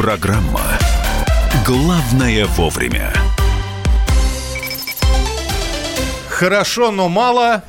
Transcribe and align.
Программа 0.00 0.62
«Главное 1.66 2.46
вовремя». 2.46 3.12
Хорошо, 6.30 6.90
но 6.90 7.10
мало. 7.10 7.64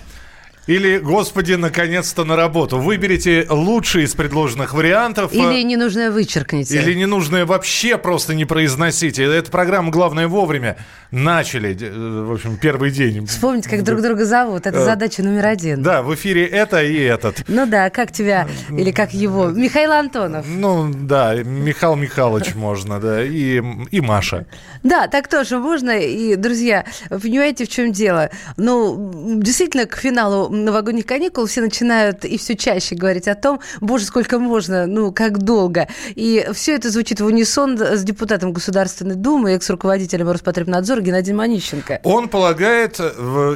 Или, 0.71 0.99
господи, 0.99 1.53
наконец-то 1.53 2.23
на 2.23 2.37
работу. 2.37 2.77
Выберите 2.77 3.45
лучший 3.49 4.03
из 4.03 4.15
предложенных 4.15 4.73
вариантов. 4.73 5.33
Или 5.33 5.63
ненужное 5.63 6.11
вычеркните. 6.11 6.81
Или 6.81 6.93
ненужное 6.93 7.45
вообще 7.45 7.97
просто 7.97 8.33
не 8.33 8.45
произносите. 8.45 9.23
Эта 9.25 9.51
программа 9.51 9.91
«Главное 9.91 10.29
вовремя». 10.29 10.77
Начали, 11.11 11.77
э, 11.77 12.23
в 12.23 12.31
общем, 12.31 12.55
первый 12.55 12.89
день. 12.89 13.25
Вспомнить, 13.25 13.67
как 13.67 13.83
друг 13.83 14.01
друга 14.01 14.23
зовут. 14.23 14.65
Это 14.65 14.77
Э, 14.77 14.85
задача 14.85 15.21
номер 15.21 15.47
один. 15.47 15.83
Да, 15.83 16.03
в 16.03 16.15
эфире 16.15 16.45
это 16.45 16.81
и 16.81 16.97
этот. 16.99 17.43
Ну 17.49 17.65
да, 17.65 17.89
как 17.89 18.13
тебя, 18.13 18.47
или 18.69 18.91
как 18.91 19.13
его? 19.13 19.47
Михаил 19.49 19.91
Антонов. 19.91 20.45
Ну, 20.47 20.89
да, 20.93 21.35
Михаил 21.35 21.97
Михайлович 21.97 22.55
можно, 22.55 23.01
да, 23.01 23.21
и, 23.21 23.61
и 23.91 23.99
Маша. 23.99 24.45
Да, 24.83 25.07
так 25.07 25.27
тоже 25.27 25.57
можно. 25.57 25.99
И, 25.99 26.37
друзья, 26.37 26.85
понимаете, 27.09 27.65
в 27.65 27.69
чем 27.69 27.91
дело? 27.91 28.29
Ну, 28.55 29.11
действительно, 29.41 29.87
к 29.87 29.97
финалу 29.97 30.47
новогодних 30.65 31.05
каникул 31.05 31.45
все 31.45 31.61
начинают 31.61 32.25
и 32.25 32.37
все 32.37 32.55
чаще 32.55 32.95
говорить 32.95 33.27
о 33.27 33.35
том, 33.35 33.59
боже, 33.79 34.05
сколько 34.05 34.39
можно, 34.39 34.85
ну, 34.85 35.11
как 35.11 35.37
долго. 35.39 35.87
И 36.15 36.47
все 36.53 36.75
это 36.75 36.89
звучит 36.89 37.21
в 37.21 37.25
унисон 37.25 37.77
с 37.77 38.03
депутатом 38.03 38.53
Государственной 38.53 39.15
Думы, 39.15 39.51
экс-руководителем 39.51 40.29
Роспотребнадзора 40.29 41.01
Геннадием 41.01 41.39
Онищенко. 41.39 42.01
Он 42.03 42.29
полагает, 42.29 42.99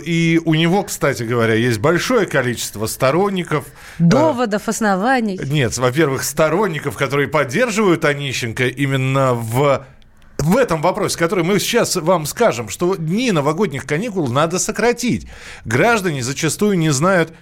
и 0.06 0.42
у 0.44 0.54
него, 0.54 0.84
кстати 0.84 1.24
говоря, 1.24 1.54
есть 1.54 1.80
большое 1.80 2.26
количество 2.26 2.86
сторонников. 2.86 3.66
Доводов, 4.00 4.68
оснований. 4.68 5.40
Нет, 5.44 5.78
во-первых, 5.78 6.24
сторонников, 6.24 6.96
которые 6.96 7.28
поддерживают 7.28 8.06
Онищенко 8.06 8.68
именно 8.68 9.34
в 9.34 9.86
в 10.38 10.58
этом 10.58 10.82
вопросе, 10.82 11.18
который 11.18 11.44
мы 11.44 11.60
сейчас 11.60 11.96
вам 11.96 12.26
скажем, 12.26 12.70
что 12.70 12.96
дни 12.96 13.32
новогодних 13.32 13.86
каникул 13.86 14.28
надо 14.28 14.60
сократить. 14.60 15.28
Граждане 15.66 16.24
зачастую 16.24 16.78
не 16.78 16.92
знают, 16.92 17.34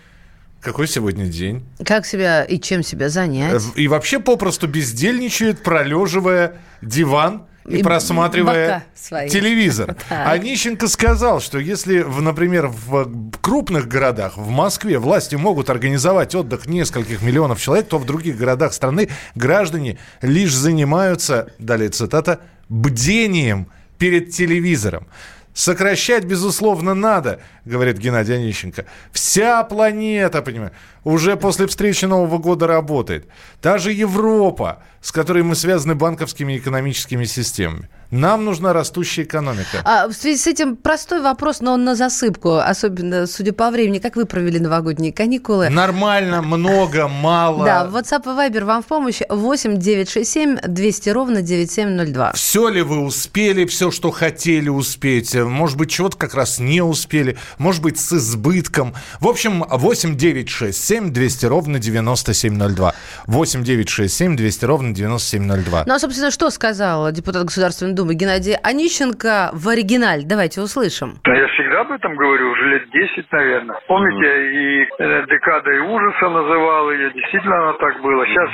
какой 0.62 0.88
сегодня 0.88 1.26
день. 1.26 1.66
Как 1.86 2.06
себя 2.06 2.44
и 2.44 2.60
чем 2.60 2.84
себя 2.84 3.10
занять? 3.10 3.62
И 3.76 3.88
вообще 3.88 4.20
попросту 4.20 4.68
бездельничают, 4.68 5.62
пролеживая 5.62 6.56
диван 6.82 7.48
и, 7.68 7.78
И 7.78 7.84
просматривая 7.84 8.86
телевизор. 9.30 9.96
Так. 10.10 10.28
А 10.28 10.38
Нищенко 10.38 10.88
сказал, 10.88 11.40
что 11.40 11.60
если, 11.60 12.00
в, 12.00 12.22
например, 12.22 12.68
в 12.68 13.32
крупных 13.42 13.88
городах, 13.88 14.38
в 14.38 14.50
Москве, 14.50 15.00
власти 15.00 15.36
могут 15.36 15.70
организовать 15.70 16.36
отдых 16.36 16.66
нескольких 16.66 17.22
миллионов 17.22 17.62
человек, 17.62 17.88
то 17.88 17.98
в 17.98 18.06
других 18.06 18.38
городах 18.38 18.74
страны 18.74 19.10
граждане 19.36 19.98
лишь 20.22 20.54
занимаются, 20.54 21.52
далее 21.58 21.90
цитата, 21.90 22.42
бдением 22.74 23.68
перед 23.98 24.32
телевизором. 24.32 25.08
Сокращать, 25.54 26.24
безусловно, 26.26 26.96
надо, 26.96 27.40
говорит 27.66 27.98
Геннадий 28.00 28.36
Онищенко. 28.36 28.86
Вся 29.12 29.64
планета, 29.64 30.42
понимаешь, 30.42 30.74
уже 31.04 31.36
после 31.36 31.68
встречи 31.68 32.06
Нового 32.06 32.38
года 32.38 32.68
работает. 32.68 33.28
Та 33.62 33.78
же 33.78 33.92
Европа, 33.92 34.84
с 35.02 35.12
которой 35.12 35.44
мы 35.44 35.56
связаны 35.56 35.96
банковскими 35.96 36.54
и 36.54 36.58
экономическими 36.58 37.26
системами. 37.26 37.90
Нам 38.14 38.46
нужна 38.46 38.74
растущая 38.74 39.24
экономика. 39.24 39.82
А, 39.84 40.08
в 40.08 40.14
связи 40.14 40.38
с 40.38 40.46
этим 40.46 40.76
простой 40.76 41.20
вопрос, 41.20 41.62
но 41.62 41.74
он 41.74 41.84
на 41.84 41.96
засыпку, 41.96 42.58
особенно 42.58 43.26
судя 43.26 43.54
по 43.54 43.72
времени. 43.72 43.98
Как 43.98 44.16
вы 44.16 44.28
провели 44.28 44.60
новогодние 44.60 45.12
каникулы? 45.12 45.70
Нормально, 45.70 46.44
много, 46.44 47.08
мало. 47.08 47.66
Да, 47.66 47.90
WhatsApp 47.92 48.22
и 48.26 48.52
Viber 48.52 48.66
вам 48.66 48.84
в 48.84 48.86
помощь 48.86 49.22
8 49.28 49.78
967 49.78 50.58
200 50.62 51.10
ровно 51.10 51.42
9702. 51.42 52.34
Все 52.34 52.70
ли 52.70 52.84
вы 52.84 53.00
успели, 53.00 53.66
все, 53.66 53.90
что 53.90 54.12
хотели 54.12 54.70
успеть? 54.70 55.34
Может 55.34 55.78
быть, 55.78 55.90
чего-то 55.90 56.16
как 56.16 56.36
раз 56.36 56.60
не 56.60 56.84
успели, 56.84 57.36
может 57.58 57.82
быть, 57.82 58.00
с 58.00 58.14
избытком. 58.14 58.94
В 59.20 59.28
общем, 59.28 59.66
8 59.68 60.16
9 60.16 60.48
6 60.94 61.02
7 61.02 61.12
200 61.12 61.46
ровно 61.48 61.80
9702. 61.80 62.92
8 63.28 63.64
9 63.64 63.90
6 63.90 64.14
7 64.14 64.36
200 64.36 64.66
ровно 64.66 64.94
9702. 64.94 65.84
Ну, 65.88 65.94
а, 65.94 66.00
собственно, 66.00 66.30
что 66.30 66.50
сказал 66.52 67.12
депутат 67.12 67.44
Государственной 67.46 67.94
Думы 67.94 68.14
Геннадий 68.14 68.56
Онищенко 68.62 69.50
в 69.54 69.70
оригинале? 69.70 70.24
Давайте 70.26 70.62
услышим. 70.62 71.18
Я 71.26 71.48
всегда 71.48 71.82
об 71.82 71.92
этом 71.92 72.16
говорю, 72.16 72.52
уже 72.52 72.66
лет 72.70 72.84
10, 72.92 73.32
наверное. 73.32 73.76
Помните, 73.88 74.28
и 74.54 74.86
э, 75.00 75.26
декадой 75.30 75.80
ужаса 75.80 76.30
называл 76.30 76.92
ее, 76.92 77.12
действительно 77.14 77.58
оно 77.58 77.74
так 77.74 78.02
было. 78.02 78.26
Сейчас 78.28 78.50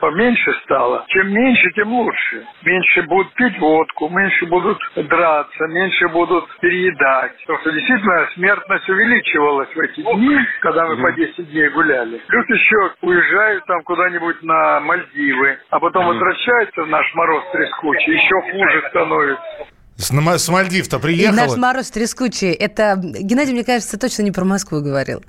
поменьше 0.00 0.52
стало. 0.64 1.04
Чем 1.08 1.32
меньше, 1.32 1.70
тем 1.74 1.92
лучше. 1.92 2.46
Меньше 2.62 3.02
будут 3.02 3.32
пить 3.34 3.58
водку, 3.58 4.08
меньше 4.08 4.46
будут 4.46 4.78
драться, 4.96 5.66
меньше 5.66 6.08
будут 6.08 6.44
переедать. 6.60 7.32
Потому 7.40 7.58
что 7.60 7.72
действительно 7.72 8.28
смертность 8.34 8.88
увеличивалась 8.88 9.68
в 9.74 9.78
эти 9.78 10.00
дни, 10.02 10.36
когда 10.60 10.86
мы 10.86 10.96
по 11.02 11.12
10 11.12 11.50
дней 11.50 11.68
гуляли. 11.70 12.20
Плюс 12.26 12.46
еще 12.48 12.92
уезжают 13.02 13.64
там 13.66 13.82
куда-нибудь 13.82 14.42
на 14.42 14.80
Мальдивы, 14.80 15.58
а 15.70 15.80
потом 15.80 16.06
возвращаются 16.06 16.82
в 16.82 16.88
наш 16.88 17.06
мороз 17.14 17.44
трескучий, 17.52 18.14
еще 18.14 18.40
хуже 18.52 18.88
становится. 18.90 19.74
С, 19.96 20.48
Мальдив-то 20.48 20.96
И 20.96 21.00
приехала. 21.00 21.36
наш 21.36 21.56
мороз 21.56 21.90
трескучий. 21.90 22.52
Это 22.52 22.96
Геннадий, 22.96 23.52
мне 23.52 23.64
кажется, 23.64 23.98
точно 23.98 24.22
не 24.22 24.32
про 24.32 24.44
Москву 24.44 24.80
говорил. 24.80 25.22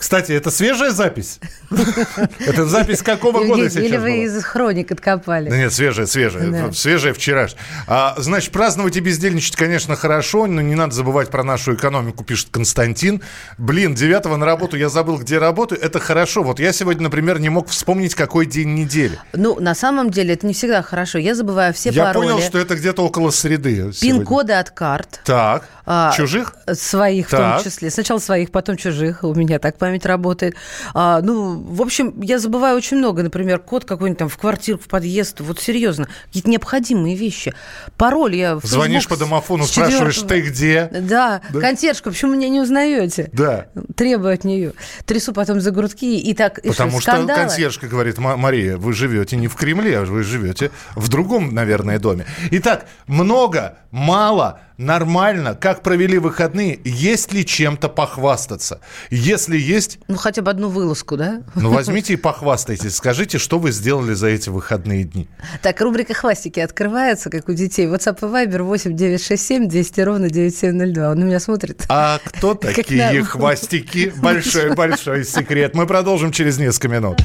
Кстати, 0.00 0.32
это 0.32 0.50
свежая 0.50 0.92
запись? 0.92 1.40
Это 2.40 2.64
запись 2.64 3.02
какого 3.02 3.44
года 3.44 3.64
Евгений, 3.64 3.86
Или 3.86 3.92
сейчас 3.92 4.02
вы 4.02 4.24
из 4.24 4.44
хроник 4.44 4.90
откопали? 4.90 5.50
Да 5.50 5.58
нет, 5.58 5.74
свежая, 5.74 6.06
свежая. 6.06 6.72
Свежая 6.72 7.12
вчерашняя. 7.12 7.60
А, 7.86 8.14
значит, 8.16 8.50
праздновать 8.50 8.96
и 8.96 9.00
бездельничать, 9.00 9.56
конечно, 9.56 9.96
хорошо, 9.96 10.46
но 10.46 10.62
не 10.62 10.74
надо 10.74 10.94
забывать 10.94 11.28
про 11.28 11.44
нашу 11.44 11.74
экономику, 11.74 12.24
пишет 12.24 12.48
Константин. 12.50 13.20
Блин, 13.58 13.94
9 13.94 14.38
на 14.38 14.46
работу 14.46 14.78
я 14.78 14.88
забыл, 14.88 15.18
где 15.18 15.36
работаю. 15.36 15.78
Это 15.82 16.00
хорошо. 16.00 16.42
Вот 16.44 16.60
я 16.60 16.72
сегодня, 16.72 17.02
например, 17.02 17.38
не 17.38 17.50
мог 17.50 17.68
вспомнить, 17.68 18.14
какой 18.14 18.46
день 18.46 18.74
недели. 18.74 19.18
Ну, 19.34 19.60
на 19.60 19.74
самом 19.74 20.10
деле, 20.10 20.32
это 20.32 20.46
не 20.46 20.54
всегда 20.54 20.80
хорошо. 20.80 21.18
Я 21.18 21.34
забываю 21.34 21.74
все 21.74 21.90
я 21.90 22.06
пароли. 22.06 22.28
понял, 22.28 22.40
что 22.40 22.58
это 22.58 22.74
где-то 22.74 23.04
около 23.04 23.30
среды. 23.30 23.92
Пин-коды 24.00 24.54
от 24.54 24.70
карт. 24.70 25.20
Так. 25.26 25.68
А, 25.92 26.12
Чужих? 26.16 26.54
Своих 26.72 27.26
в 27.26 27.30
том 27.30 27.62
числе. 27.62 27.90
Сначала 27.90 28.18
своих, 28.18 28.50
потом 28.50 28.76
чужих. 28.76 29.24
У 29.24 29.34
меня 29.34 29.58
так 29.58 29.76
память 29.76 29.89
работает. 29.98 30.56
А, 30.94 31.20
ну, 31.20 31.60
в 31.60 31.82
общем, 31.82 32.20
я 32.20 32.38
забываю 32.38 32.76
очень 32.76 32.96
много. 32.98 33.22
Например, 33.22 33.58
код 33.58 33.84
какой-нибудь 33.84 34.18
там 34.18 34.28
в 34.28 34.36
квартиру, 34.36 34.78
в 34.78 34.88
подъезд. 34.88 35.40
Вот 35.40 35.60
серьезно. 35.60 36.08
Какие-то 36.26 36.50
необходимые 36.50 37.16
вещи. 37.16 37.54
Пароль 37.96 38.36
я... 38.36 38.56
в 38.56 38.64
Звонишь 38.64 39.08
по 39.08 39.16
домофону, 39.16 39.64
спрашиваешь, 39.64 40.18
ты 40.18 40.40
где? 40.40 40.88
Да, 40.90 41.40
консьержка, 41.52 42.10
почему 42.10 42.34
меня 42.34 42.48
не 42.48 42.60
узнаете? 42.60 43.30
Да. 43.32 43.66
Требую 43.96 44.34
от 44.34 44.44
нее. 44.44 44.72
Трясу 45.04 45.32
потом 45.32 45.60
за 45.60 45.70
грудки 45.70 46.18
и 46.18 46.34
так... 46.34 46.58
и 46.58 46.68
Потому 46.68 47.00
что 47.00 47.12
скандалы? 47.12 47.40
консьержка 47.40 47.86
говорит, 47.86 48.18
«Ма- 48.18 48.36
Мария, 48.36 48.76
вы 48.76 48.92
живете 48.92 49.36
не 49.36 49.48
в 49.48 49.54
Кремле, 49.54 49.98
а 49.98 50.04
вы 50.04 50.22
живете 50.22 50.70
в 50.94 51.08
другом, 51.08 51.54
наверное, 51.54 51.98
доме. 51.98 52.26
Итак, 52.50 52.86
много, 53.06 53.78
мало, 53.90 54.60
нормально, 54.80 55.54
как 55.54 55.82
провели 55.82 56.18
выходные, 56.18 56.80
есть 56.84 57.32
ли 57.32 57.44
чем-то 57.44 57.88
похвастаться? 57.88 58.80
Если 59.10 59.56
есть, 59.58 59.98
Ну, 60.08 60.16
хотя 60.16 60.42
бы 60.42 60.50
одну 60.50 60.68
вылазку, 60.68 61.16
да? 61.16 61.42
ну 61.54 61.70
возьмите 61.74 62.14
и 62.14 62.16
похвастайтесь, 62.16 62.96
скажите, 62.96 63.38
что 63.38 63.58
вы 63.58 63.72
сделали 63.72 64.14
за 64.14 64.28
эти 64.28 64.48
выходные 64.48 65.04
дни. 65.04 65.28
Так, 65.62 65.80
рубрика 65.80 66.14
«Хвастики» 66.14 66.60
открывается, 66.60 67.30
как 67.30 67.48
у 67.48 67.52
детей. 67.52 67.86
WhatsApp 67.86 68.18
и 68.20 68.24
Viber 68.24 68.62
8 68.62 68.96
967 68.96 69.68
200 69.68 70.00
ровно 70.00 70.30
9702. 70.30 71.10
Он 71.10 71.18
на 71.18 71.24
меня 71.24 71.40
смотрит. 71.40 71.84
А 71.88 72.18
кто 72.24 72.54
такие 72.54 73.22
хвостики? 73.22 74.12
Большой-большой 74.16 75.24
секрет. 75.24 75.74
Мы 75.74 75.86
продолжим 75.86 76.32
через 76.32 76.58
несколько 76.58 76.88
минут. 76.88 77.20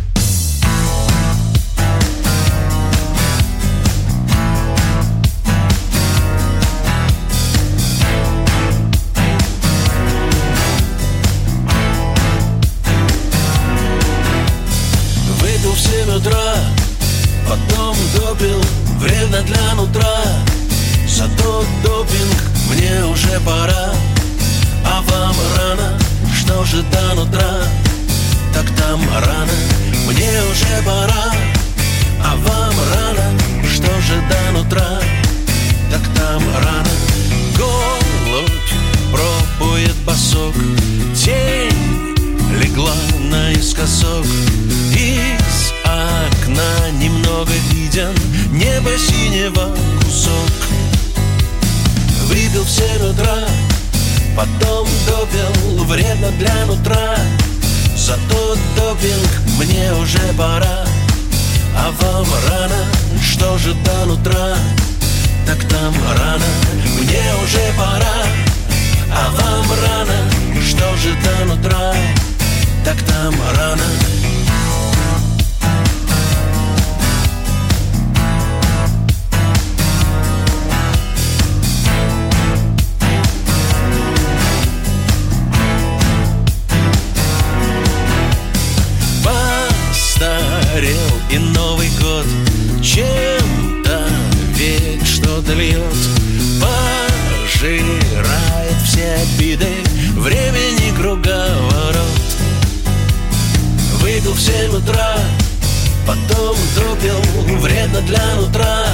Потом 106.05 106.55
допил 106.75 107.19
Вредно 107.59 108.01
для 108.01 108.35
нутра. 108.35 108.85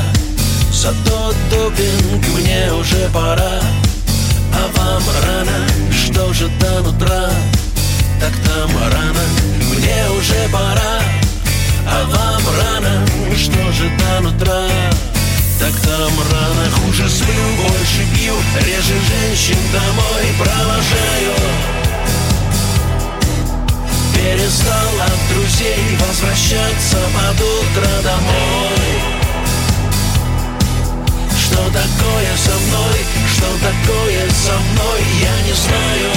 Зато 0.72 1.34
допинг 1.50 2.26
мне 2.38 2.72
уже 2.74 3.10
пора. 3.14 3.62
А 4.54 4.78
вам 4.78 5.04
рано 5.26 5.68
Что 5.92 6.34
же 6.34 6.48
до 6.60 6.80
нутра? 6.82 7.30
Так 8.20 8.34
там 8.46 8.72
рано 8.92 9.22
Мне 9.72 10.10
уже 10.18 10.50
пора. 10.52 11.02
А 11.88 12.04
вам 12.06 12.42
рано 12.58 13.06
Что 13.36 13.72
же 13.72 13.90
до 13.98 14.22
нутра? 14.22 14.68
Так 15.60 15.74
там 15.82 16.12
рано 16.32 16.72
хуже 16.72 17.08
сплю, 17.10 17.44
больше 17.58 18.04
пью 18.16 18.34
Реже 18.66 18.96
женщин 19.10 19.58
домой 19.72 20.34
провожаю 20.40 21.81
Перестал 24.22 25.02
от 25.02 25.34
друзей 25.34 25.98
возвращаться 26.00 26.98
под 27.12 27.42
утро 27.42 27.90
домой. 28.04 29.02
Что 31.44 31.58
такое 31.66 32.38
со 32.38 32.52
мной, 32.52 33.00
что 33.34 33.48
такое 33.66 34.30
со 34.30 34.54
мной, 34.54 35.02
я 35.22 35.42
не 35.48 35.54
знаю. 35.54 36.12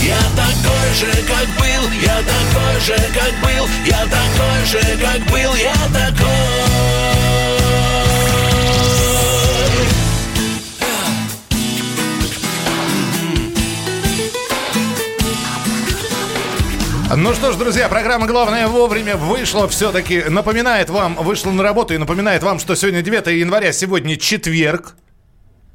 Я 0.00 0.22
такой 0.36 0.94
же, 0.94 1.12
как 1.24 1.48
был, 1.58 1.90
я 2.00 2.22
такой 2.22 2.80
же, 2.80 2.96
как 3.12 3.32
был 3.42 3.68
Я 3.84 4.06
такой 4.06 4.64
же, 4.66 4.98
как 4.98 5.20
был, 5.30 5.54
я 5.56 5.74
такой 5.92 7.10
Ну 17.16 17.34
что 17.34 17.50
ж, 17.50 17.56
друзья, 17.56 17.88
программа 17.88 18.28
«Главное 18.28 18.68
вовремя» 18.68 19.16
вышла 19.16 19.66
все-таки, 19.66 20.22
напоминает 20.28 20.90
вам, 20.90 21.16
вышла 21.16 21.50
на 21.50 21.60
работу 21.60 21.92
и 21.92 21.98
напоминает 21.98 22.44
вам, 22.44 22.60
что 22.60 22.76
сегодня 22.76 23.02
9 23.02 23.26
января, 23.26 23.72
сегодня 23.72 24.16
четверг. 24.16 24.94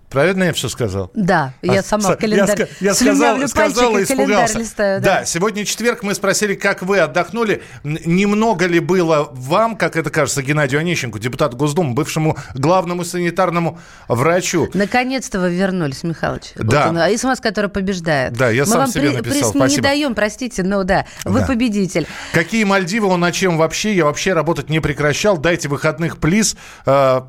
Правильно 0.09 0.43
я 0.45 0.53
все 0.53 0.69
сказал? 0.69 1.11
Да, 1.13 1.53
я 1.61 1.79
А, 1.79 1.83
сама 1.83 2.13
с- 2.13 2.15
календарь. 2.17 2.69
Я, 2.79 2.87
я 2.89 2.93
сказал, 2.93 3.47
сказал 3.47 3.97
и 3.97 4.03
испугался. 4.03 4.59
листаю, 4.59 5.01
да. 5.01 5.19
да. 5.19 5.25
сегодня 5.25 5.65
четверг. 5.65 6.03
Мы 6.03 6.13
спросили, 6.15 6.53
как 6.55 6.83
вы 6.83 6.99
отдохнули. 6.99 7.63
Немного 7.83 8.65
ли 8.65 8.79
было 8.79 9.29
вам, 9.33 9.75
как 9.75 9.95
это 9.95 10.09
кажется, 10.09 10.41
Геннадию 10.43 10.79
Онищенку, 10.79 11.19
депутату 11.19 11.57
Госдумы, 11.57 11.93
бывшему 11.93 12.37
главному 12.53 13.03
санитарному 13.03 13.79
врачу? 14.07 14.69
Наконец-то 14.73 15.39
вы 15.39 15.53
вернулись, 15.53 16.03
Михалыч. 16.03 16.51
Да. 16.55 16.83
Вот 16.83 16.89
он, 16.91 16.97
а 16.99 17.09
СМС, 17.17 17.39
который 17.41 17.69
побеждает. 17.69 18.33
Да, 18.33 18.49
я 18.49 18.63
Мы 18.63 18.67
сам 18.69 18.79
вам 18.81 18.89
себе 18.91 19.09
при- 19.09 19.15
написал, 19.17 19.51
приз 19.51 19.53
не 19.53 19.59
спасибо. 19.59 19.83
даем, 19.83 20.15
простите, 20.15 20.63
но 20.63 20.83
да, 20.83 21.05
вы 21.25 21.41
Да. 21.41 21.45
победитель. 21.47 22.07
Какие 22.31 22.63
Мальдивы, 22.63 23.07
он 23.07 23.23
о 23.23 23.31
чем 23.31 23.57
вообще? 23.57 23.93
Я 23.95 24.05
вообще 24.05 24.33
работать 24.33 24.69
не 24.69 24.79
прекращал. 24.79 25.37
Дайте 25.37 25.67
выходных, 25.67 26.19
плиз. 26.19 26.55
А, 26.85 27.27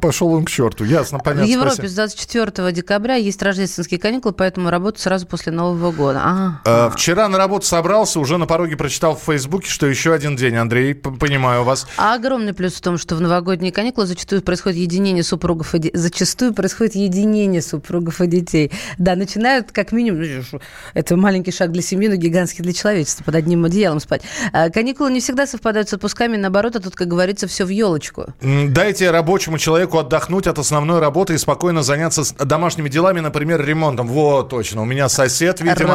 пошел 0.00 0.32
он 0.34 0.44
к 0.44 0.50
черту. 0.50 0.84
Ясно, 0.84 1.18
В 1.18 1.22
понятно. 1.22 1.48
Европе 1.50 1.70
спасибо. 1.72 1.88
С 2.10 2.14
24 2.14 2.72
декабря 2.72 3.14
есть 3.14 3.42
рождественские 3.42 3.98
каникулы, 4.00 4.34
поэтому 4.34 4.70
работаю 4.70 5.00
сразу 5.00 5.26
после 5.26 5.52
Нового 5.52 5.92
года. 5.92 6.20
А, 6.22 6.60
А, 6.64 6.90
Вчера 6.90 7.28
на 7.28 7.38
работу 7.38 7.66
собрался, 7.66 8.20
уже 8.20 8.36
на 8.38 8.46
пороге 8.46 8.76
прочитал 8.76 9.16
в 9.16 9.20
Фейсбуке, 9.22 9.68
что 9.70 9.86
еще 9.86 10.12
один 10.12 10.36
день. 10.36 10.56
Андрей, 10.56 10.94
понимаю 10.94 11.64
вас. 11.64 11.86
А 11.96 12.14
огромный 12.14 12.52
плюс 12.52 12.74
в 12.74 12.80
том, 12.80 12.98
что 12.98 13.14
в 13.16 13.20
новогодние 13.20 13.72
каникулы 13.72 14.06
зачастую 14.06 14.42
происходит 14.42 14.78
единение 14.78 15.22
супругов 15.22 15.74
и 15.74 15.78
де- 15.78 15.90
зачастую 15.94 16.52
происходит 16.54 16.94
единение 16.96 17.62
супругов 17.62 18.20
и 18.20 18.26
детей. 18.26 18.72
Да, 18.98 19.14
начинают 19.16 19.70
как 19.72 19.92
минимум, 19.92 20.22
ну, 20.52 20.60
это 20.94 21.16
маленький 21.16 21.52
шаг 21.52 21.70
для 21.72 21.82
семьи, 21.82 22.08
но 22.08 22.16
гигантский 22.16 22.62
для 22.64 22.72
человечества, 22.72 23.24
под 23.24 23.34
одним 23.36 23.64
одеялом 23.64 24.00
спать. 24.00 24.22
А 24.52 24.68
каникулы 24.70 25.10
не 25.12 25.20
всегда 25.20 25.46
совпадают 25.46 25.88
с 25.88 25.92
отпусками, 25.94 26.36
наоборот, 26.36 26.76
а 26.76 26.80
тут, 26.80 26.94
как 26.96 27.08
говорится, 27.08 27.46
все 27.46 27.64
в 27.64 27.68
елочку. 27.68 28.26
Дайте 28.40 29.10
рабочему 29.10 29.58
человеку 29.58 29.98
отдохнуть 29.98 30.46
от 30.46 30.58
основной 30.58 30.98
работы 31.00 31.34
и 31.34 31.38
спокойно 31.38 31.82
заняться 31.82 31.99
с- 32.08 32.32
домашними 32.32 32.88
делами, 32.88 33.20
например, 33.20 33.64
ремонтом. 33.64 34.08
Вот, 34.08 34.48
точно. 34.48 34.82
У 34.82 34.84
меня 34.84 35.08
сосед, 35.08 35.60
видимо... 35.60 35.94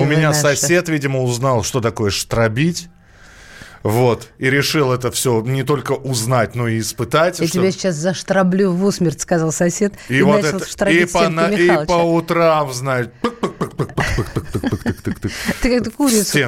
У 0.00 0.04
меня 0.04 0.28
наши. 0.28 0.40
сосед, 0.40 0.88
видимо, 0.88 1.22
узнал, 1.22 1.62
что 1.62 1.80
такое 1.80 2.10
штробить. 2.10 2.88
Вот. 3.82 4.28
И 4.38 4.50
решил 4.50 4.92
это 4.92 5.10
все 5.10 5.40
не 5.42 5.62
только 5.62 5.92
узнать, 5.92 6.54
но 6.54 6.68
и 6.68 6.80
испытать. 6.80 7.38
Я 7.40 7.46
что- 7.46 7.58
тебя 7.58 7.70
сейчас 7.70 7.94
заштраблю 7.96 8.72
в 8.72 8.84
усмерть, 8.84 9.20
сказал 9.20 9.52
сосед, 9.52 9.94
и, 10.08 10.18
И, 10.18 10.22
вот 10.22 10.42
начал 10.42 10.56
это, 10.58 10.64
и 10.64 10.68
штробить 10.68 11.12
по, 11.12 11.18
стенку 11.18 11.34
на- 11.34 11.48
и 11.54 11.86
по 11.86 11.92
утрам, 12.02 12.72
знаешь, 12.72 13.06
Ты 15.62 15.80
как 15.80 15.94
курицу, 15.94 16.38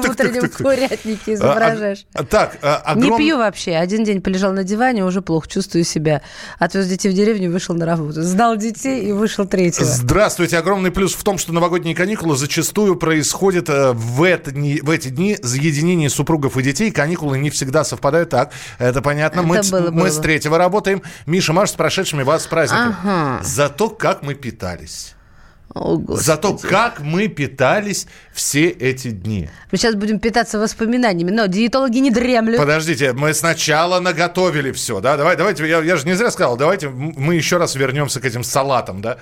в 0.00 0.10
утреннем 0.10 0.50
курятнике 0.50 1.34
изображаешь. 1.34 2.06
А, 2.14 2.20
а, 2.20 2.24
Так, 2.24 2.58
а, 2.62 2.94
Не 2.94 3.16
пью 3.16 3.38
вообще. 3.38 3.76
Один 3.76 4.04
день 4.04 4.20
полежал 4.20 4.52
на 4.52 4.64
диване, 4.64 5.04
уже 5.04 5.22
плохо 5.22 5.48
чувствую 5.48 5.84
себя. 5.84 6.22
Отвез 6.58 6.86
детей 6.86 7.10
в 7.10 7.14
деревню, 7.14 7.50
вышел 7.50 7.74
на 7.74 7.86
работу. 7.86 8.22
Сдал 8.22 8.56
детей 8.56 9.08
и 9.08 9.12
вышел 9.12 9.46
третьего. 9.46 9.84
Здравствуйте. 9.84 10.58
Огромный 10.58 10.90
плюс 10.90 11.14
в 11.14 11.22
том, 11.22 11.38
что 11.38 11.52
новогодние 11.52 11.94
каникулы 11.94 12.36
зачастую 12.36 12.96
происходят 12.96 13.68
э, 13.68 13.92
в 13.92 14.22
эти 14.22 15.08
дни 15.08 15.38
заединение 15.42 16.10
супругов 16.10 16.37
и 16.46 16.62
детей. 16.62 16.90
Каникулы 16.90 17.38
не 17.38 17.50
всегда 17.50 17.84
совпадают. 17.84 18.30
Так, 18.30 18.52
это 18.78 19.02
понятно. 19.02 19.42
мы, 19.42 19.56
Это 19.56 19.68
ц- 19.68 19.70
было, 19.80 19.90
мы 19.90 20.02
было. 20.02 20.10
с 20.10 20.18
третьего 20.18 20.58
работаем. 20.58 21.02
Миша, 21.26 21.52
Маша, 21.52 21.72
с 21.72 21.76
прошедшими 21.76 22.22
вас 22.22 22.44
с 22.44 22.46
праздником. 22.46 22.96
Ага. 23.02 23.40
Зато 23.42 23.90
как 23.90 24.22
мы 24.22 24.34
питались. 24.34 25.14
О, 25.74 25.98
Господи. 25.98 26.24
Зато 26.24 26.56
как 26.56 27.00
мы 27.00 27.28
питались 27.28 28.06
все 28.32 28.68
эти 28.68 29.10
дни. 29.10 29.50
Мы 29.70 29.76
сейчас 29.76 29.94
будем 29.96 30.18
питаться 30.18 30.58
воспоминаниями, 30.58 31.30
но 31.30 31.44
диетологи 31.44 31.98
не 31.98 32.10
дремлют. 32.10 32.56
Подождите, 32.56 33.12
мы 33.12 33.34
сначала 33.34 34.00
наготовили 34.00 34.72
все, 34.72 35.00
да? 35.00 35.18
Давай, 35.18 35.36
давайте, 35.36 35.68
я, 35.68 35.80
я 35.82 35.96
же 35.96 36.06
не 36.06 36.14
зря 36.14 36.30
сказал, 36.30 36.56
давайте 36.56 36.88
мы 36.88 37.34
еще 37.34 37.58
раз 37.58 37.74
вернемся 37.74 38.18
к 38.20 38.24
этим 38.24 38.44
салатам, 38.44 39.02
да? 39.02 39.18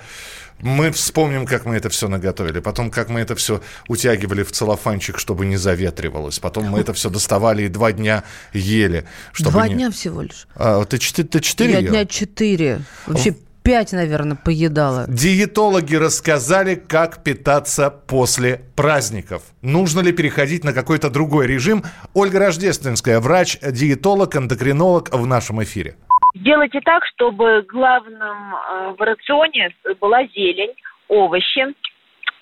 Мы 0.61 0.91
вспомним, 0.91 1.45
как 1.45 1.65
мы 1.65 1.75
это 1.75 1.89
все 1.89 2.07
наготовили, 2.07 2.59
потом, 2.59 2.89
как 2.89 3.09
мы 3.09 3.19
это 3.19 3.35
все 3.35 3.61
утягивали 3.87 4.43
в 4.43 4.51
целлофанчик, 4.51 5.19
чтобы 5.19 5.45
не 5.45 5.57
заветривалось, 5.57 6.39
потом 6.39 6.65
мы 6.65 6.79
это 6.79 6.93
все 6.93 7.09
доставали 7.09 7.63
и 7.63 7.67
два 7.67 7.91
дня 7.91 8.23
ели. 8.53 9.05
Чтобы 9.33 9.51
Два 9.51 9.67
не- 9.67 9.75
дня 9.75 9.91
всего 9.91 10.21
лишь. 10.21 10.47
А, 10.55 10.83
ты, 10.85 10.97
четыре, 10.97 11.27
ты 11.27 11.39
четыре 11.41 11.73
Я 11.73 11.79
ел? 11.79 11.91
дня 11.91 12.05
четыре. 12.05 12.81
Вообще 13.05 13.35
пять, 13.67 13.91
наверное, 13.91 14.37
поедала. 14.37 15.05
Диетологи 15.09 15.95
рассказали, 15.95 16.75
как 16.75 17.21
питаться 17.21 17.91
после 17.91 18.61
праздников. 18.77 19.41
Нужно 19.61 19.99
ли 19.99 20.13
переходить 20.13 20.63
на 20.63 20.71
какой-то 20.71 21.09
другой 21.09 21.47
режим? 21.47 21.83
Ольга 22.15 22.39
Рождественская, 22.39 23.19
врач-диетолог, 23.19 24.33
эндокринолог 24.37 25.09
в 25.11 25.27
нашем 25.27 25.61
эфире. 25.63 25.95
Сделайте 26.33 26.79
так, 26.79 27.03
чтобы 27.07 27.65
главным 27.67 28.55
э, 28.55 28.95
в 28.97 29.01
рационе 29.01 29.75
была 29.99 30.25
зелень, 30.27 30.73
овощи 31.09 31.65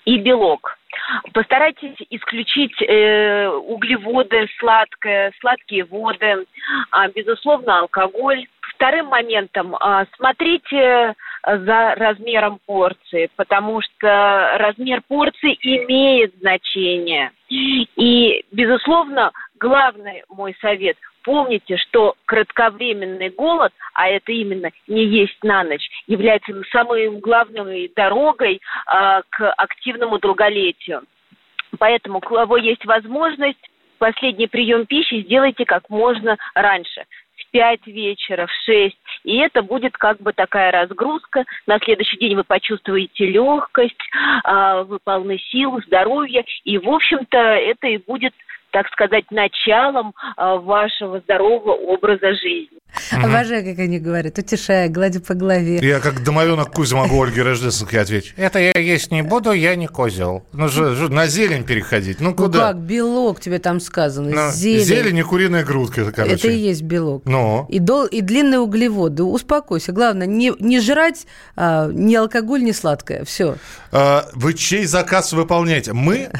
и 0.04 0.18
белок. 0.18 0.78
Постарайтесь 1.32 1.96
исключить 2.10 2.80
э, 2.82 3.48
углеводы, 3.48 4.46
сладкое, 4.60 5.32
сладкие 5.40 5.84
воды, 5.84 6.46
а, 6.90 7.08
безусловно, 7.08 7.80
алкоголь. 7.80 8.46
Вторым 8.76 9.06
моментом 9.06 9.74
а, 9.76 10.06
смотрите 10.16 11.14
за 11.42 11.94
размером 11.96 12.60
порции, 12.66 13.30
потому 13.36 13.80
что 13.80 14.56
размер 14.58 15.02
порции 15.08 15.58
имеет 15.62 16.34
значение. 16.38 17.32
И, 17.48 18.44
безусловно, 18.52 19.32
главный 19.58 20.24
мой 20.28 20.56
совет– 20.60 20.96
помните, 21.26 21.76
что 21.76 22.14
кратковременный 22.24 23.30
голод, 23.30 23.72
а 23.94 24.08
это 24.08 24.30
именно 24.30 24.70
не 24.86 25.04
есть 25.04 25.42
на 25.42 25.64
ночь, 25.64 25.86
является 26.06 26.52
самой 26.70 27.10
главной 27.18 27.90
дорогой 27.94 28.60
а, 28.86 29.22
к 29.28 29.52
активному 29.54 30.18
долголетию. 30.18 31.02
Поэтому, 31.78 32.18
у 32.18 32.20
кого 32.20 32.56
есть 32.56 32.84
возможность, 32.86 33.58
последний 33.98 34.46
прием 34.46 34.86
пищи 34.86 35.22
сделайте 35.22 35.64
как 35.64 35.90
можно 35.90 36.36
раньше. 36.54 37.04
5 37.56 37.86
вечера, 37.86 38.46
в 38.46 38.52
6. 38.66 38.94
И 39.24 39.38
это 39.38 39.62
будет 39.62 39.96
как 39.96 40.20
бы 40.20 40.34
такая 40.34 40.70
разгрузка. 40.72 41.44
На 41.66 41.78
следующий 41.78 42.18
день 42.18 42.36
вы 42.36 42.44
почувствуете 42.44 43.24
легкость, 43.24 43.96
а, 44.44 44.82
вы 44.82 44.98
полны 45.02 45.38
сил, 45.38 45.80
здоровья. 45.86 46.44
И, 46.64 46.76
в 46.76 46.86
общем-то, 46.86 47.38
это 47.38 47.86
и 47.86 47.96
будет 47.96 48.34
так 48.72 48.88
сказать, 48.88 49.30
началом 49.30 50.12
а, 50.36 50.56
вашего 50.56 51.20
здорового 51.20 51.72
образа 51.72 52.34
жизни. 52.34 52.78
Угу. 53.12 53.26
Обожаю, 53.26 53.64
как 53.64 53.78
они 53.78 53.98
говорят, 53.98 54.38
утешая, 54.38 54.88
гладя 54.88 55.20
по 55.20 55.34
голове. 55.34 55.78
Я 55.82 56.00
как 56.00 56.24
домовенок 56.24 56.72
Кузя 56.72 56.96
могу 56.96 57.22
Ольге 57.22 57.42
Рождественской 57.42 58.00
ответить. 58.00 58.34
Это 58.36 58.58
я 58.58 58.72
есть 58.72 59.10
не 59.10 59.22
буду, 59.22 59.52
я 59.52 59.76
не 59.76 59.86
козел. 59.86 60.44
Ну, 60.52 60.68
же, 60.68 60.94
же 60.96 61.08
на 61.10 61.26
зелень 61.26 61.64
переходить. 61.64 62.20
Ну, 62.20 62.34
куда? 62.34 62.58
Ну, 62.58 62.64
как, 62.64 62.78
белок 62.78 63.40
тебе 63.40 63.58
там 63.58 63.80
сказано. 63.80 64.30
Ну, 64.30 64.52
зелень. 64.52 64.84
Зелень 64.84 65.18
и 65.18 65.22
куриная 65.22 65.64
грудка, 65.64 66.00
это, 66.02 66.12
короче. 66.12 66.34
Это 66.34 66.48
и 66.48 66.56
есть 66.56 66.82
белок. 66.82 67.22
Ну? 67.26 67.66
И, 67.68 67.78
дол, 67.78 68.06
и 68.06 68.22
длинные 68.22 68.60
углеводы. 68.60 69.22
Успокойся. 69.22 69.92
Главное, 69.92 70.26
не, 70.26 70.52
не 70.58 70.80
жрать 70.80 71.26
а, 71.54 71.90
ни 71.92 72.14
алкоголь, 72.14 72.64
ни 72.64 72.72
сладкое. 72.72 73.24
Все. 73.24 73.56
А, 73.92 74.28
вы 74.32 74.54
чей 74.54 74.86
заказ 74.86 75.32
выполняете? 75.32 75.92
Мы? 75.92 76.30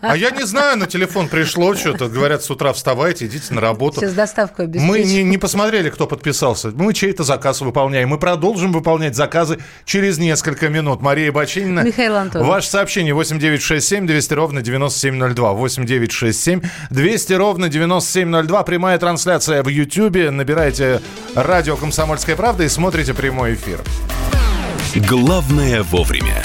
А 0.00 0.16
я 0.16 0.30
не 0.30 0.44
знаю, 0.44 0.78
на 0.78 0.86
телефон 0.86 1.28
пришло 1.28 1.74
что-то. 1.74 2.08
Говорят, 2.08 2.42
с 2.42 2.50
утра 2.50 2.72
вставайте, 2.72 3.26
идите 3.26 3.52
на 3.54 3.60
работу. 3.60 4.00
Сейчас 4.00 4.14
доставку 4.14 4.62
обеспечим. 4.62 4.88
Мы 4.88 5.04
не, 5.04 5.22
не 5.22 5.38
посмотрели, 5.50 5.90
кто 5.90 6.06
подписался. 6.06 6.68
Мы 6.68 6.94
чей-то 6.94 7.24
заказ 7.24 7.60
выполняем. 7.60 8.10
Мы 8.10 8.18
продолжим 8.18 8.70
выполнять 8.70 9.16
заказы 9.16 9.58
через 9.84 10.16
несколько 10.18 10.68
минут. 10.68 11.00
Мария 11.00 11.32
Бачинина. 11.32 11.80
Михаил 11.80 12.14
Антонов. 12.14 12.46
Ваше 12.46 12.68
сообщение 12.68 13.14
8967 13.14 14.06
200 14.06 14.34
ровно 14.34 14.62
9702. 14.62 15.52
8967 15.54 16.60
200 16.90 17.32
ровно 17.32 17.68
9702. 17.68 18.62
Прямая 18.62 18.98
трансляция 18.98 19.64
в 19.64 19.68
Ютьюбе. 19.68 20.30
Набирайте 20.30 21.02
радио 21.34 21.76
«Комсомольская 21.76 22.36
правда» 22.36 22.62
и 22.62 22.68
смотрите 22.68 23.12
прямой 23.12 23.54
эфир. 23.54 23.80
Главное 24.94 25.82
вовремя 25.82 26.44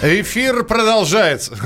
Эфир 0.00 0.62
продолжается. 0.62 1.56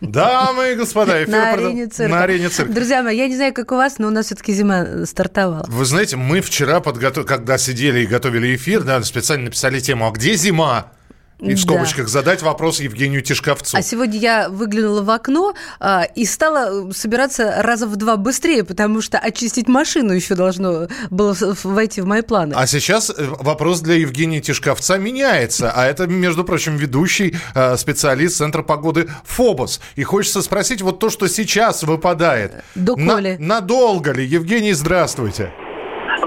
Дамы 0.00 0.72
и 0.72 0.74
господа, 0.74 1.22
эфир 1.22 1.32
на, 1.32 1.52
арене 1.52 1.86
цирка. 1.86 2.10
на 2.10 2.22
арене 2.22 2.48
цирка. 2.48 2.72
Друзья 2.72 3.02
мои, 3.02 3.16
я 3.16 3.28
не 3.28 3.36
знаю, 3.36 3.52
как 3.52 3.72
у 3.72 3.76
вас, 3.76 3.98
но 3.98 4.06
у 4.06 4.10
нас 4.10 4.26
все-таки 4.26 4.54
зима 4.54 5.04
стартовала. 5.04 5.66
Вы 5.68 5.84
знаете, 5.84 6.16
мы 6.16 6.40
вчера, 6.40 6.80
подготов... 6.80 7.26
когда 7.26 7.58
сидели 7.58 8.00
и 8.00 8.06
готовили 8.06 8.56
эфир, 8.56 8.82
да, 8.84 9.02
специально 9.02 9.44
написали 9.44 9.80
тему 9.80 10.08
«А 10.08 10.12
где 10.12 10.34
зима?» 10.34 10.92
И 11.40 11.54
в 11.54 11.60
скобочках 11.60 12.06
да. 12.06 12.10
задать 12.10 12.42
вопрос 12.42 12.80
Евгению 12.80 13.20
Тишковцу. 13.20 13.76
А 13.76 13.82
сегодня 13.82 14.18
я 14.18 14.48
выглянула 14.48 15.02
в 15.02 15.10
окно 15.10 15.54
а, 15.78 16.04
и 16.04 16.24
стала 16.24 16.90
собираться 16.92 17.56
раза 17.58 17.86
в 17.86 17.96
два 17.96 18.16
быстрее, 18.16 18.64
потому 18.64 19.02
что 19.02 19.18
очистить 19.18 19.68
машину 19.68 20.12
еще 20.14 20.34
должно 20.34 20.88
было 21.10 21.36
войти 21.62 22.00
в 22.00 22.06
мои 22.06 22.22
планы. 22.22 22.54
А 22.56 22.66
сейчас 22.66 23.10
э, 23.10 23.14
вопрос 23.18 23.80
для 23.80 23.96
Евгения 23.96 24.40
Тишковца 24.40 24.96
меняется. 24.96 25.70
А 25.74 25.84
это, 25.84 26.06
между 26.06 26.42
прочим, 26.42 26.76
ведущий 26.76 27.36
а, 27.54 27.76
специалист 27.76 28.38
Центра 28.38 28.62
погоды 28.62 29.10
ФОБОС. 29.24 29.80
И 29.96 30.04
хочется 30.04 30.40
спросить 30.40 30.80
вот 30.80 30.98
то, 31.00 31.10
что 31.10 31.28
сейчас 31.28 31.82
выпадает. 31.82 32.64
Доколе? 32.74 33.36
На, 33.38 33.56
надолго 33.56 34.12
ли? 34.12 34.24
Евгений, 34.24 34.72
здравствуйте. 34.72 35.52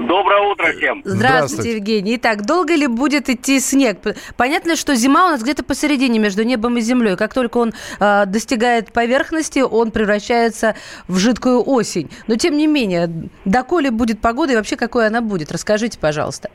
Доброе 0.06 0.40
утро 0.40 0.66
всем. 0.72 1.02
Здравствуйте, 1.04 1.18
Здравствуйте, 1.18 1.76
Евгений. 1.76 2.16
Итак, 2.16 2.46
долго 2.46 2.74
ли 2.74 2.86
будет 2.86 3.28
идти 3.28 3.60
снег? 3.60 3.98
Понятно, 4.36 4.76
что 4.76 4.94
зима 4.94 5.26
у 5.26 5.28
нас 5.30 5.42
где-то 5.42 5.62
посередине 5.62 6.18
между 6.18 6.42
небом 6.42 6.78
и 6.78 6.80
землей. 6.80 7.16
Как 7.16 7.34
только 7.34 7.58
он 7.58 7.72
э, 8.00 8.24
достигает 8.26 8.92
поверхности, 8.92 9.60
он 9.60 9.90
превращается 9.90 10.74
в 11.06 11.18
жидкую 11.18 11.62
осень. 11.68 12.10
Но 12.26 12.36
тем 12.36 12.56
не 12.56 12.66
менее, 12.66 13.10
доколе 13.44 13.90
будет 13.90 14.20
погода 14.20 14.52
и 14.52 14.56
вообще 14.56 14.76
какой 14.76 15.06
она 15.06 15.20
будет? 15.20 15.52
Расскажите, 15.52 15.98
пожалуйста. 15.98 16.50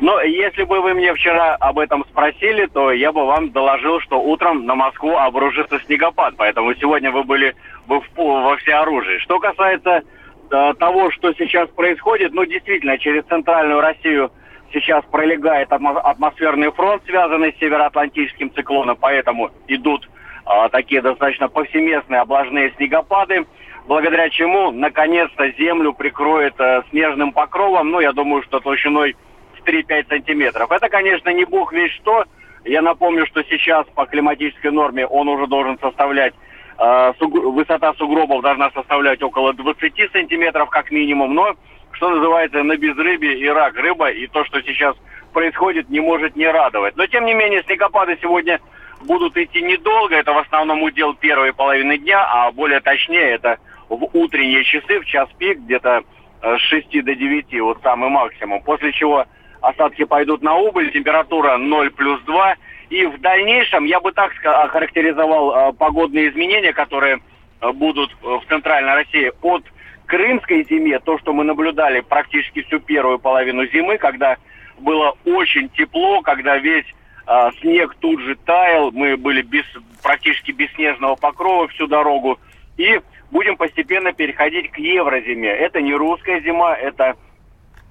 Ну, 0.00 0.18
если 0.20 0.62
бы 0.62 0.80
вы 0.80 0.94
мне 0.94 1.12
вчера 1.12 1.56
об 1.56 1.78
этом 1.78 2.06
спросили, 2.10 2.66
то 2.66 2.90
я 2.90 3.12
бы 3.12 3.26
вам 3.26 3.50
доложил, 3.50 4.00
что 4.00 4.18
утром 4.18 4.64
на 4.64 4.74
Москву 4.74 5.14
обрушится 5.14 5.78
снегопад. 5.84 6.34
Поэтому 6.38 6.74
сегодня 6.74 7.10
вы 7.10 7.22
были 7.22 7.54
бы 7.86 8.00
в, 8.00 8.06
во 8.16 8.56
всеоружии. 8.56 9.18
Что 9.18 9.38
касается 9.38 10.02
того, 10.50 11.10
что 11.12 11.32
сейчас 11.34 11.68
происходит, 11.70 12.32
ну, 12.32 12.44
действительно, 12.44 12.98
через 12.98 13.24
центральную 13.24 13.80
Россию 13.80 14.30
сейчас 14.72 15.04
пролегает 15.10 15.72
атмосферный 15.72 16.70
фронт, 16.72 17.02
связанный 17.06 17.52
с 17.52 17.58
североатлантическим 17.58 18.52
циклоном, 18.52 18.96
поэтому 19.00 19.50
идут 19.68 20.08
а, 20.44 20.68
такие 20.68 21.02
достаточно 21.02 21.48
повсеместные 21.48 22.20
облажные 22.20 22.72
снегопады, 22.76 23.46
благодаря 23.86 24.28
чему, 24.30 24.70
наконец-то, 24.70 25.50
землю 25.52 25.92
прикроет 25.92 26.60
а, 26.60 26.82
снежным 26.90 27.32
покровом, 27.32 27.90
ну, 27.90 28.00
я 28.00 28.12
думаю, 28.12 28.42
что 28.42 28.60
толщиной 28.60 29.16
в 29.54 29.64
3-5 29.66 30.08
сантиметров. 30.08 30.70
Это, 30.70 30.88
конечно, 30.88 31.30
не 31.30 31.44
бог 31.44 31.72
весь 31.72 31.92
что. 31.92 32.24
Я 32.64 32.82
напомню, 32.82 33.26
что 33.26 33.42
сейчас 33.44 33.86
по 33.94 34.06
климатической 34.06 34.70
норме 34.70 35.06
он 35.06 35.28
уже 35.28 35.46
должен 35.46 35.78
составлять 35.78 36.34
Э, 36.34 36.49
высота 36.80 37.92
сугробов 37.94 38.42
должна 38.42 38.70
составлять 38.70 39.22
около 39.22 39.52
20 39.52 40.12
сантиметров 40.12 40.70
как 40.70 40.90
минимум, 40.90 41.34
но, 41.34 41.54
что 41.92 42.08
называется, 42.08 42.62
на 42.62 42.76
безрыбье 42.76 43.38
и 43.38 43.46
рак 43.48 43.76
рыба, 43.76 44.10
и 44.10 44.26
то, 44.26 44.44
что 44.46 44.62
сейчас 44.62 44.96
происходит, 45.34 45.90
не 45.90 46.00
может 46.00 46.36
не 46.36 46.46
радовать. 46.46 46.96
Но, 46.96 47.06
тем 47.06 47.26
не 47.26 47.34
менее, 47.34 47.62
снегопады 47.64 48.16
сегодня 48.22 48.60
будут 49.02 49.36
идти 49.36 49.60
недолго, 49.60 50.16
это 50.16 50.32
в 50.32 50.38
основном 50.38 50.82
удел 50.82 51.14
первой 51.14 51.52
половины 51.52 51.98
дня, 51.98 52.24
а 52.24 52.50
более 52.50 52.80
точнее, 52.80 53.32
это 53.32 53.58
в 53.88 54.08
утренние 54.14 54.64
часы, 54.64 55.00
в 55.00 55.04
час 55.04 55.28
пик, 55.38 55.58
где-то 55.58 56.02
э, 56.42 56.56
с 56.56 56.60
6 56.60 57.04
до 57.04 57.14
9, 57.14 57.60
вот 57.60 57.78
самый 57.82 58.08
максимум, 58.08 58.62
после 58.62 58.92
чего 58.92 59.26
осадки 59.60 60.04
пойдут 60.04 60.42
на 60.42 60.54
убыль, 60.54 60.92
температура 60.92 61.56
0 61.58 61.90
плюс 61.90 62.20
2, 62.22 62.56
и 62.90 63.06
в 63.06 63.20
дальнейшем 63.20 63.84
я 63.84 64.00
бы 64.00 64.12
так 64.12 64.32
охарактеризовал 64.44 65.54
э, 65.54 65.72
погодные 65.74 66.28
изменения, 66.30 66.72
которые 66.72 67.20
э, 67.60 67.72
будут 67.72 68.10
э, 68.10 68.14
в 68.24 68.42
Центральной 68.48 68.94
России 68.94 69.32
от 69.40 69.64
крымской 70.06 70.66
зиме, 70.68 70.98
то, 70.98 71.16
что 71.18 71.32
мы 71.32 71.44
наблюдали 71.44 72.00
практически 72.00 72.62
всю 72.62 72.80
первую 72.80 73.20
половину 73.20 73.64
зимы, 73.66 73.96
когда 73.96 74.36
было 74.80 75.16
очень 75.24 75.68
тепло, 75.68 76.20
когда 76.22 76.58
весь 76.58 76.86
а, 77.26 77.52
снег 77.60 77.94
тут 78.00 78.20
же 78.22 78.34
таял, 78.34 78.90
мы 78.90 79.16
были 79.16 79.42
без, 79.42 79.64
практически 80.02 80.50
без 80.50 80.68
снежного 80.72 81.14
покрова 81.14 81.68
всю 81.68 81.86
дорогу. 81.86 82.40
И 82.76 83.00
будем 83.30 83.56
постепенно 83.56 84.12
переходить 84.12 84.72
к 84.72 84.78
еврозиме. 84.78 85.48
Это 85.48 85.80
не 85.80 85.94
русская 85.94 86.40
зима, 86.40 86.74
это 86.74 87.16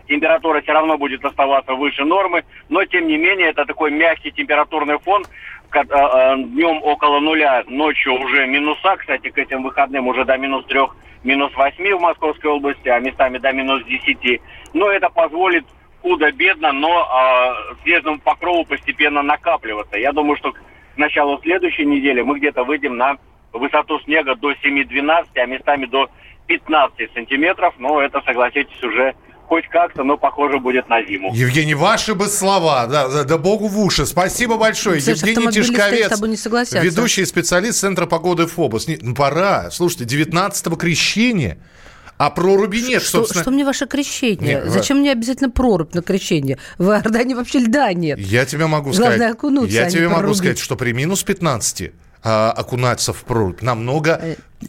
температура 0.09 0.61
все 0.61 0.73
равно 0.73 0.97
будет 0.97 1.23
оставаться 1.23 1.73
выше 1.73 2.03
нормы, 2.03 2.43
но 2.67 2.83
тем 2.85 3.07
не 3.07 3.17
менее 3.17 3.49
это 3.49 3.65
такой 3.65 3.91
мягкий 3.91 4.31
температурный 4.31 4.99
фон, 4.99 5.23
а, 5.71 5.81
а, 5.81 6.35
днем 6.35 6.81
около 6.83 7.19
нуля, 7.19 7.63
ночью 7.67 8.13
уже 8.13 8.47
минуса, 8.47 8.97
кстати, 8.97 9.29
к 9.29 9.37
этим 9.37 9.63
выходным 9.63 10.07
уже 10.07 10.25
до 10.25 10.35
минус 10.37 10.65
трех, 10.65 10.95
минус 11.23 11.55
восьми 11.55 11.93
в 11.93 12.01
Московской 12.01 12.49
области, 12.49 12.89
а 12.89 12.99
местами 12.99 13.37
до 13.37 13.53
минус 13.53 13.85
десяти. 13.85 14.41
Но 14.73 14.89
это 14.89 15.09
позволит 15.09 15.65
худо-бедно, 16.01 16.71
но 16.71 17.07
а, 17.07 17.55
снежному 17.83 18.19
покрову 18.19 18.65
постепенно 18.65 19.21
накапливаться. 19.21 19.97
Я 19.97 20.11
думаю, 20.11 20.37
что 20.37 20.53
к 20.53 20.57
началу 20.97 21.39
следующей 21.41 21.85
недели 21.85 22.21
мы 22.21 22.39
где-то 22.39 22.63
выйдем 22.63 22.97
на 22.97 23.17
высоту 23.53 23.99
снега 24.01 24.35
до 24.35 24.51
7-12, 24.53 25.25
а 25.35 25.45
местами 25.45 25.85
до 25.85 26.09
15 26.47 27.13
сантиметров. 27.13 27.75
Но 27.77 28.01
это, 28.01 28.21
согласитесь, 28.21 28.81
уже 28.83 29.13
хоть 29.49 29.67
как-то, 29.69 30.03
но 30.03 30.15
похоже 30.15 30.59
будет 30.59 30.87
на 30.89 31.03
зиму. 31.03 31.33
Евгений, 31.33 31.73
ваши 31.73 32.13
бы 32.13 32.27
слова, 32.27 32.85
да, 32.85 33.09
да, 33.09 33.23
да 33.23 33.37
богу 33.39 33.67
в 33.67 33.79
уши. 33.79 34.05
Спасибо 34.05 34.57
большое. 34.57 35.01
Слушай, 35.01 35.31
Евгений 35.31 35.51
Тишковец, 35.51 36.05
с 36.05 36.09
тобой 36.09 36.29
не 36.29 36.37
согласятся. 36.37 36.79
ведущий 36.79 37.25
специалист 37.25 37.79
Центра 37.79 38.05
погоды 38.05 38.45
ФОБОС. 38.45 38.87
Не- 38.87 38.99
ну, 39.01 39.15
пора. 39.15 39.71
Слушайте, 39.71 40.05
19-го 40.05 40.75
крещения, 40.75 41.57
а 42.19 42.29
проруби 42.29 42.77
нет, 42.81 43.01
Что, 43.01 43.19
собственно. 43.19 43.41
что 43.43 43.51
мне 43.51 43.65
ваше 43.65 43.87
крещение? 43.87 44.55
Нет, 44.55 44.65
вы- 44.65 44.69
Зачем 44.69 44.99
мне 44.99 45.11
обязательно 45.11 45.49
прорубь 45.49 45.93
на 45.95 46.03
крещение? 46.03 46.59
В 46.77 46.89
Иордании 46.89 47.33
вообще 47.33 47.59
льда 47.59 47.91
нет. 47.93 48.19
Я 48.19 48.45
тебе 48.45 48.67
могу 48.67 48.91
Главное 48.91 49.15
сказать. 49.17 49.33
окунуться, 49.33 49.75
я 49.75 49.81
а 49.83 49.85
не 49.85 49.91
тебе 49.91 50.09
могу 50.09 50.33
сказать, 50.35 50.59
что 50.59 50.75
при 50.75 50.91
минус 50.91 51.23
15 51.23 51.91
а, 52.23 52.51
окунаться 52.51 53.13
в 53.13 53.23
прорубь 53.23 53.61
намного, 53.61 54.21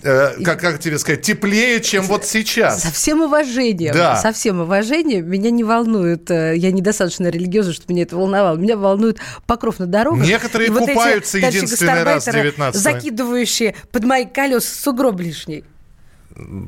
э, 0.03 0.43
как, 0.45 0.61
как 0.61 0.79
тебе 0.79 0.99
сказать, 0.99 1.23
теплее, 1.23 1.81
чем 1.81 2.05
вот 2.05 2.25
сейчас. 2.25 2.83
Со 2.83 2.91
всем 2.93 3.23
уважением, 3.23 3.93
Да. 3.93 4.17
со 4.17 4.33
всем 4.33 4.61
уважением, 4.61 5.29
меня 5.29 5.51
не 5.51 5.65
волнует, 5.65 6.31
э, 6.31 6.55
я 6.57 6.71
недостаточно 6.71 7.27
религиозна, 7.27 7.73
чтобы 7.73 7.93
меня 7.95 8.05
это 8.05 8.17
волновало, 8.17 8.57
меня 8.57 8.77
волнует 8.77 9.19
покров 9.47 9.81
на 9.81 9.87
дорогах. 9.87 10.25
Некоторые 10.25 10.69
и 10.69 10.71
вот 10.71 10.83
эти 10.83 10.93
купаются 10.93 11.39
единственный 11.39 12.05
раз 12.05 12.25
гастарбайтеры, 12.27 12.51
19-го. 12.57 12.79
закидывающие 12.79 13.75
под 13.91 14.05
мои 14.05 14.27
колеса 14.27 14.69
сугроб 14.83 15.19
лишний. 15.21 15.65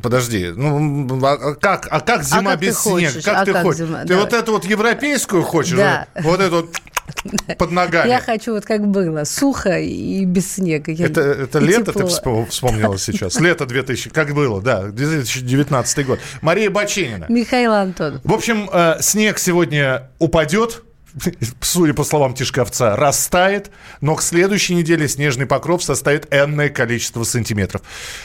Подожди, 0.02 0.52
ну 0.54 1.24
а 1.24 1.54
как, 1.54 1.86
а 1.90 2.00
как 2.00 2.24
зима 2.24 2.52
как 2.52 2.60
ты 2.60 2.66
без 2.66 2.78
снега? 2.80 2.90
хочешь? 3.12 3.24
Как 3.24 3.36
А 3.36 3.44
ты 3.44 3.52
как 3.52 3.62
хочешь? 3.62 3.78
зима? 3.86 4.00
Ты 4.02 4.08
Давай. 4.08 4.24
вот 4.24 4.32
эту 4.32 4.52
вот 4.52 4.64
европейскую 4.64 5.42
хочешь? 5.44 5.76
Да. 5.78 6.08
Вот 6.20 6.40
эту 6.40 6.56
вот 6.56 6.76
под 7.58 7.70
ногами. 7.70 8.08
Я 8.08 8.20
хочу 8.20 8.52
вот 8.54 8.64
как 8.64 8.86
было, 8.86 9.24
сухо 9.24 9.78
и 9.78 10.24
без 10.24 10.54
снега. 10.54 10.92
Я- 10.92 11.06
Это, 11.06 11.20
это 11.20 11.58
и 11.58 11.64
лето 11.64 11.92
тепло. 11.92 12.02
ты 12.02 12.08
вспом- 12.08 12.46
вспомнила 12.48 12.98
сейчас? 12.98 13.38
Лето 13.40 13.66
2000, 13.66 14.10
как 14.10 14.34
было, 14.34 14.60
да, 14.60 14.84
2019 14.88 16.06
год. 16.06 16.18
Мария 16.40 16.70
Баченина. 16.70 17.26
Михаил 17.28 17.72
Антонов. 17.72 18.20
В 18.24 18.32
общем, 18.32 18.68
э, 18.72 18.96
снег 19.00 19.38
сегодня 19.38 20.10
упадет, 20.18 20.82
судя 21.60 21.94
по 21.94 22.04
словам 22.04 22.34
Тишковца, 22.34 22.96
растает, 22.96 23.70
но 24.00 24.14
к 24.16 24.22
следующей 24.22 24.74
неделе 24.74 25.08
снежный 25.08 25.46
покров 25.46 25.82
составит 25.84 26.26
энное 26.32 26.68
количество 26.70 27.22
сантиметров. 27.24 27.82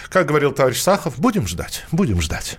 Как 0.10 0.26
говорил 0.28 0.52
товарищ 0.52 0.80
Сахов, 0.82 1.20
будем 1.20 1.48
ждать, 1.48 1.86
будем 1.92 2.22
ждать. 2.22 2.58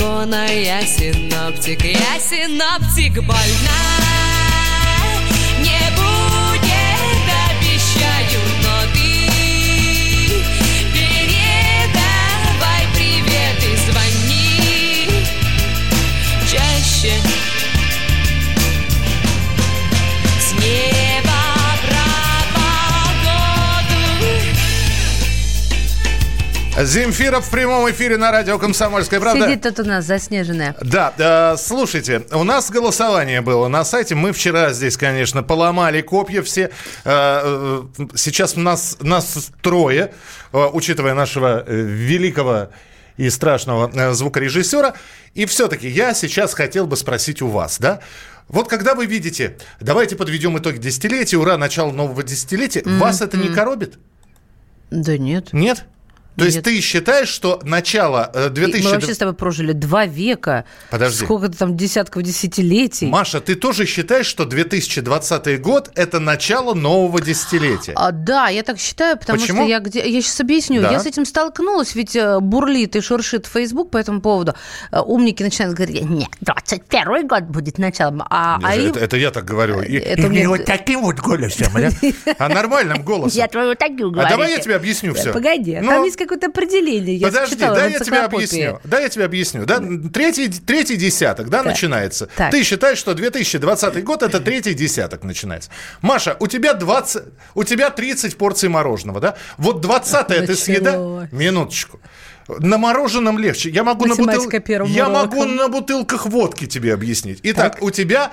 Закона 0.00 0.46
я 0.46 0.80
синоптик, 0.86 1.84
я 1.84 2.18
синоптик 2.18 3.22
больна. 3.22 3.82
Не 5.58 5.78
будет, 5.94 7.28
обещаю, 7.50 8.40
но 8.62 8.74
ты 8.94 9.08
Передавай 10.94 12.84
привет 12.94 13.62
и 13.62 13.76
звони. 13.76 15.10
Чаще 16.50 17.12
Земфира 26.84 27.40
в 27.40 27.50
прямом 27.50 27.90
эфире 27.90 28.16
на 28.16 28.30
радио 28.30 28.58
«Комсомольская 28.58 29.20
правда». 29.20 29.46
Сидит 29.46 29.62
тут 29.62 29.80
у 29.80 29.84
нас 29.84 30.04
заснеженная. 30.06 30.74
Да, 30.80 31.12
э, 31.18 31.56
слушайте, 31.58 32.22
у 32.32 32.42
нас 32.42 32.70
голосование 32.70 33.42
было 33.42 33.68
на 33.68 33.84
сайте. 33.84 34.14
Мы 34.14 34.32
вчера 34.32 34.72
здесь, 34.72 34.96
конечно, 34.96 35.42
поломали 35.42 36.00
копья 36.00 36.42
все. 36.42 36.70
Э, 37.04 37.82
э, 37.98 38.06
сейчас 38.16 38.56
нас, 38.56 38.96
нас 39.00 39.50
трое, 39.62 40.12
э, 40.52 40.66
учитывая 40.72 41.14
нашего 41.14 41.64
э, 41.66 41.74
великого 41.74 42.70
и 43.16 43.28
страшного 43.28 43.90
э, 43.92 44.12
звукорежиссера. 44.12 44.94
И 45.34 45.44
все-таки 45.44 45.88
я 45.88 46.14
сейчас 46.14 46.54
хотел 46.54 46.86
бы 46.86 46.96
спросить 46.96 47.42
у 47.42 47.48
вас, 47.48 47.78
да? 47.78 48.00
Вот 48.48 48.68
когда 48.68 48.94
вы 48.94 49.06
видите, 49.06 49.58
давайте 49.80 50.16
подведем 50.16 50.58
итоги 50.58 50.78
десятилетия, 50.78 51.36
ура, 51.36 51.58
начало 51.58 51.92
нового 51.92 52.22
десятилетия, 52.22 52.82
вас 52.84 53.20
это 53.20 53.36
не 53.36 53.48
коробит? 53.48 53.98
Да 54.90 55.18
нет. 55.18 55.52
Нет? 55.52 55.84
То 56.36 56.44
есть 56.44 56.62
ты 56.62 56.80
считаешь, 56.80 57.28
что 57.28 57.60
начало 57.64 58.30
э, 58.32 58.46
И 58.48 58.50
2000... 58.50 58.84
Мы 58.84 58.90
вообще 58.92 59.14
с 59.14 59.18
тобой 59.18 59.34
прожили 59.34 59.72
два 59.72 60.06
века. 60.06 60.64
Подожди. 60.90 61.24
Сколько-то 61.24 61.58
там 61.58 61.76
десятков 61.76 62.22
десятилетий. 62.22 63.06
Маша, 63.06 63.40
ты 63.40 63.54
тоже 63.54 63.86
считаешь, 63.86 64.26
что 64.26 64.44
2020 64.44 65.60
год– 65.60 65.90
это 65.94 66.20
начало 66.20 66.74
нового 66.74 67.20
десятилетия? 67.20 67.92
А, 67.96 68.12
да, 68.12 68.48
я 68.48 68.62
так 68.62 68.78
считаю, 68.78 69.18
потому 69.18 69.38
Почему? 69.38 69.62
что 69.62 69.68
я 69.68 69.80
где... 69.80 70.08
Я 70.08 70.22
сейчас 70.22 70.40
объясню. 70.40 70.80
Да. 70.82 70.92
Я 70.92 71.00
с 71.00 71.06
этим 71.06 71.24
столкнулась, 71.24 71.94
ведь 71.94 72.16
э, 72.16 72.38
бурлит 72.40 72.96
и 72.96 73.00
шуршит 73.00 73.46
Facebook 73.46 73.90
по 73.90 73.98
этому 73.98 74.20
поводу. 74.20 74.54
Э, 74.92 75.00
Умники 75.00 75.42
начинают 75.42 75.74
говорить, 75.76 76.02
нет, 76.02 76.28
21 76.40 77.26
год 77.26 77.44
будет 77.44 77.78
началом. 77.78 78.22
А, 78.30 78.58
а 78.62 78.76
им- 78.76 78.90
это, 78.90 79.00
это 79.00 79.16
я 79.16 79.30
так 79.30 79.44
говорю. 79.44 79.82
И, 79.82 79.96
Это 79.96 80.22
и 80.22 80.26
мне- 80.26 80.40
не 80.42 80.46
вот 80.46 80.64
таким 80.64 81.02
вот 81.02 81.18
голосом, 81.18 81.72
да? 81.74 81.90
а 82.38 82.48
нормальным 82.48 83.02
голосом. 83.02 83.38
Я 83.38 83.48
твою 83.48 83.74
такую 83.74 84.10
говорю. 84.10 84.26
А 84.26 84.30
давай 84.30 84.50
я 84.52 84.58
тебе 84.58 84.76
объясню 84.76 85.14
все. 85.14 85.32
Погоди, 85.32 85.74
там 85.74 86.04
есть 86.04 86.16
какое-то 86.24 86.46
определение. 86.48 87.16
Я 87.16 87.26
Подожди, 87.28 87.56
читала 87.56 87.76
да 87.76 87.86
я 87.86 87.98
тебе 87.98 88.18
объясню. 88.20 88.80
Да, 88.84 89.00
я 89.00 89.08
тебе 89.08 89.24
объясню. 89.24 89.66
Да, 89.66 89.80
третий, 90.12 90.48
третий 90.48 90.96
десяток, 90.96 91.48
да, 91.48 91.58
Так. 91.58 91.66
начинается. 91.66 92.28
Так. 92.36 92.50
Ты 92.50 92.62
считаешь, 92.62 92.98
что 92.98 93.14
2020 93.14 94.04
год 94.04 94.22
это 94.22 94.40
третий 94.40 94.74
десяток 94.74 95.24
начинается. 95.24 95.70
Маша, 96.02 96.36
у 96.40 96.46
тебя 96.46 96.74
20, 96.74 97.22
у 97.54 97.64
тебя 97.64 97.90
30 97.90 98.36
порций 98.36 98.68
мороженого, 98.68 99.20
да? 99.20 99.36
Вот 99.58 99.80
20 99.80 100.26
ты 100.46 100.54
съедаешь. 100.54 101.30
Минуточку. 101.32 102.00
На 102.58 102.78
мороженом 102.78 103.38
легче. 103.38 103.70
Я 103.70 103.84
могу 103.84 104.06
на 104.06 104.14
бутыл- 104.16 104.50
Я 104.86 105.08
могу 105.08 105.44
на 105.44 105.68
бутылках 105.68 106.26
водки 106.26 106.66
тебе 106.66 106.94
объяснить. 106.94 107.40
Итак, 107.42 107.78
у 107.80 107.90
тебя 107.90 108.32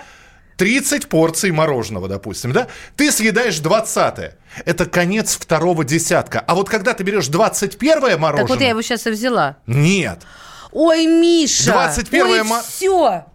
30 0.57 1.07
порций 1.07 1.51
мороженого, 1.51 2.07
допустим, 2.07 2.51
да? 2.51 2.67
Ты 2.95 3.11
съедаешь 3.11 3.59
20 3.59 4.33
Это 4.65 4.85
конец 4.85 5.37
второго 5.39 5.85
десятка. 5.85 6.39
А 6.39 6.55
вот 6.55 6.67
когда 6.69 6.93
ты 6.93 7.03
берешь 7.03 7.27
21 7.27 8.19
мороженое... 8.19 8.47
Так 8.47 8.49
вот 8.49 8.61
я 8.61 8.69
его 8.69 8.81
сейчас 8.81 9.07
и 9.07 9.11
взяла. 9.11 9.57
Нет. 9.67 10.23
Ой, 10.71 11.05
Миша! 11.05 11.71
21 11.71 12.45
ма- 12.45 12.61
все! 12.61 13.25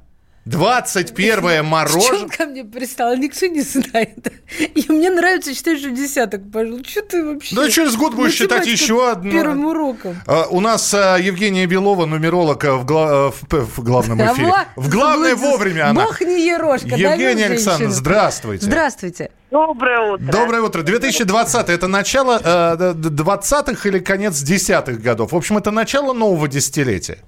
21 0.44 1.64
мороженое... 1.64 2.02
Что 2.05 2.16
он 2.24 2.28
ко 2.28 2.46
мне 2.46 2.64
пристал? 2.64 3.16
Никто 3.16 3.46
не 3.46 3.61
знает. 3.62 4.33
И 4.59 4.85
мне 4.88 5.09
нравится 5.11 5.55
считать, 5.55 5.78
что 5.78 5.90
десяток 5.90 6.50
пошел. 6.50 6.81
Что 6.85 7.02
ты 7.02 7.24
вообще? 7.24 7.55
Да 7.55 7.70
через 7.70 7.94
год 7.96 8.14
будешь 8.14 8.35
считать 8.35 8.66
еще 8.66 9.09
одно. 9.09 9.31
Первым 9.31 9.64
уроком. 9.66 10.16
А, 10.26 10.46
У 10.50 10.59
нас 10.61 10.92
а, 10.94 11.16
Евгения 11.16 11.66
Белова, 11.66 12.07
нумеролог 12.07 12.64
а, 12.64 12.74
в, 12.74 12.85
гла- 12.85 13.28
а, 13.28 13.31
в 13.31 13.42
в 13.52 13.83
главном 13.85 14.20
А 14.20 14.33
эфире. 14.33 14.48
во, 14.48 14.83
В 14.83 14.88
главное 14.90 15.31
заблудился. 15.31 15.50
вовремя 15.57 15.90
она. 15.90 16.05
Бог 16.07 16.20
не 16.22 16.44
ерошка. 16.46 16.88
Евгения 16.96 17.46
Александровна, 17.46 17.94
здравствуйте. 17.94 18.64
Здравствуйте. 18.66 19.31
Доброе 19.52 20.14
утро. 20.14 20.24
Доброе 20.33 20.62
утро. 20.62 20.83
2020 20.83 21.68
это 21.68 21.87
начало 21.87 22.40
э, 22.42 22.92
д- 22.94 23.09
20-х 23.11 23.88
или 23.88 23.98
конец 24.00 24.40
десятых 24.40 25.00
годов? 25.02 25.33
В 25.33 25.37
общем, 25.37 25.59
это 25.59 25.70
начало 25.70 26.12
нового 26.14 26.48
десятилетия. 26.48 27.18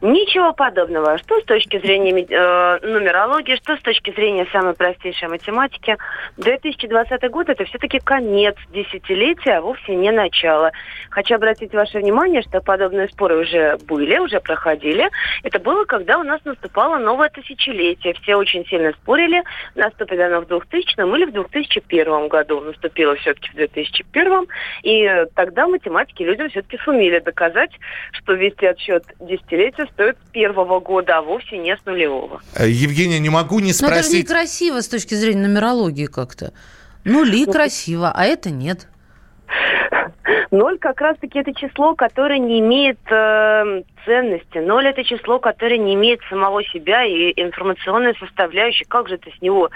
Ничего 0.00 0.52
подобного. 0.52 1.18
Что 1.18 1.40
с 1.40 1.44
точки 1.44 1.78
зрения 1.78 2.12
э, 2.12 2.78
нумерологии, 2.86 3.56
что 3.56 3.76
с 3.76 3.80
точки 3.80 4.10
зрения 4.12 4.46
самой 4.52 4.74
простейшей 4.74 5.28
математики. 5.28 5.96
2020 6.36 7.30
год 7.30 7.48
это 7.48 7.64
все-таки 7.64 7.98
конец 7.98 8.56
десятилетия, 8.72 9.58
а 9.58 9.60
вовсе 9.60 9.94
не 9.94 10.10
начало. 10.10 10.72
Хочу 11.10 11.34
обратить 11.34 11.72
ваше 11.72 11.98
внимание, 11.98 12.42
что 12.42 12.60
подобные 12.60 13.08
споры 13.08 13.40
уже 13.40 13.76
были, 13.86 14.18
уже 14.18 14.40
проходили. 14.40 15.08
Это 15.42 15.58
было, 15.58 15.84
когда 15.84 16.18
у 16.18 16.22
нас 16.22 16.40
наступало 16.44 16.98
новое 16.98 17.28
тысячелетие. 17.28 18.14
Все 18.22 18.36
очень 18.36 18.64
сильно 18.66 18.92
спорили, 18.92 19.42
наступит 19.74 20.20
оно 20.20 20.40
в 20.40 20.46
2000 20.46 20.98
или 20.98 21.24
в 21.24 21.32
2001 21.32 22.28
году. 22.28 22.60
Наступило 22.60 23.14
все-таки 23.16 23.50
в 23.50 23.54
2001. 23.54 24.46
И 24.82 25.24
тогда 25.34 25.66
математики 25.66 26.22
людям 26.22 26.48
все-таки 26.50 26.78
сумели 26.84 27.18
доказать, 27.18 27.70
что 28.12 28.34
вести 28.34 28.66
отсчет 28.66 29.04
десятилетия 29.20 29.67
стоит 29.92 30.16
с 30.26 30.30
первого 30.30 30.80
года, 30.80 31.18
а 31.18 31.22
вовсе 31.22 31.58
не 31.58 31.76
с 31.76 31.84
нулевого. 31.86 32.40
Э, 32.54 32.68
Евгения, 32.68 33.18
не 33.18 33.30
могу 33.30 33.60
не 33.60 33.72
Но 33.72 33.86
Ну, 33.86 33.86
это 33.88 33.96
же 33.96 34.02
спросить. 34.04 34.24
некрасиво 34.24 34.80
с 34.80 34.88
точки 34.88 35.14
зрения 35.14 35.46
нумерологии 35.46 36.06
как-то. 36.06 36.52
Нули 37.04 37.44
красиво, 37.44 38.12
а 38.14 38.24
это 38.24 38.50
нет. 38.50 38.88
Ноль 40.50 40.78
как 40.78 41.00
раз-таки 41.00 41.38
это 41.38 41.52
число, 41.54 41.94
которое 41.94 42.38
не 42.38 42.60
имеет 42.60 42.98
э, 43.10 43.82
ценности. 44.04 44.58
Ноль 44.58 44.86
это 44.86 45.04
число, 45.04 45.38
которое 45.38 45.78
не 45.78 45.94
имеет 45.94 46.20
самого 46.30 46.64
себя 46.64 47.04
и 47.04 47.32
информационной 47.36 48.14
составляющей. 48.16 48.84
Как 48.84 49.08
же 49.08 49.18
ты 49.18 49.30
с 49.36 49.42
него 49.42 49.70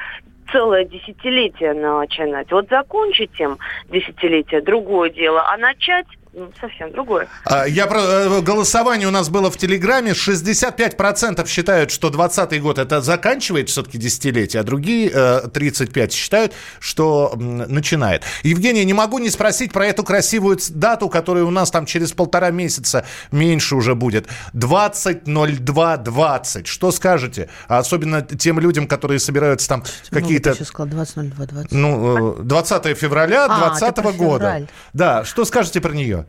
целое 0.51 0.85
десятилетие 0.85 1.75
начинать? 1.75 2.51
Вот 2.51 2.69
закончить 2.71 3.39
им 3.39 3.59
десятилетие 3.91 4.63
другое 4.63 5.11
дело, 5.11 5.45
а 5.47 5.57
начать 5.59 6.07
ну, 6.09 6.22
совсем 6.61 6.93
другое. 6.93 7.29
А, 7.45 7.67
Я 7.67 7.87
про 7.87 8.01
э, 8.01 8.41
голосование 8.41 9.07
у 9.09 9.11
нас 9.11 9.29
было 9.29 9.51
в 9.51 9.57
Телеграме. 9.59 10.13
65% 10.13 11.47
считают, 11.47 11.91
что 11.91 12.09
20 12.11 12.63
год 12.63 12.79
это 12.79 13.01
заканчивает 13.03 13.69
все-таки 13.69 13.99
десятилетие, 13.99 14.61
а 14.61 14.65
другие 14.65 15.11
э, 15.13 15.49
35 15.53 16.13
считают, 16.13 16.53
что 16.81 17.33
начинает. 17.37 18.23
Евгения, 18.43 18.85
не 18.85 18.95
могу 18.95 19.19
не 19.19 19.31
спросить 19.31 19.73
про 19.73 19.87
эту 19.87 20.05
красивую 20.05 20.59
дату, 20.71 21.09
которая 21.09 21.45
у 21.45 21.51
нас 21.51 21.71
там 21.71 21.87
через 21.87 22.13
полтора 22.13 22.51
месяца 22.51 23.05
меньше 23.31 23.77
уже 23.77 23.95
будет. 23.95 24.27
20.02.20. 24.55 26.67
Что 26.67 26.91
скажете? 26.93 27.49
А 27.69 27.79
особенно 27.79 28.23
тем 28.23 28.59
людям, 28.59 28.87
которые 28.87 29.19
собираются 29.21 29.69
там 29.69 29.85
какие-то... 30.11 30.51
Я 30.51 30.57
сейчас 30.57 30.69
сказала 30.69 31.03
20.02.20. 31.05 31.67
Ну, 31.73 32.41
э, 32.41 32.43
20 32.43 32.99
февраля 32.99 33.45
А, 33.47 33.71
2020 33.71 33.95
ты 33.95 34.03
про 34.03 34.13
года. 34.13 34.45
февраль. 34.45 34.67
Да, 34.93 35.25
что 35.25 35.45
скажете 35.45 35.81
про 35.81 35.93
нее? 35.93 36.22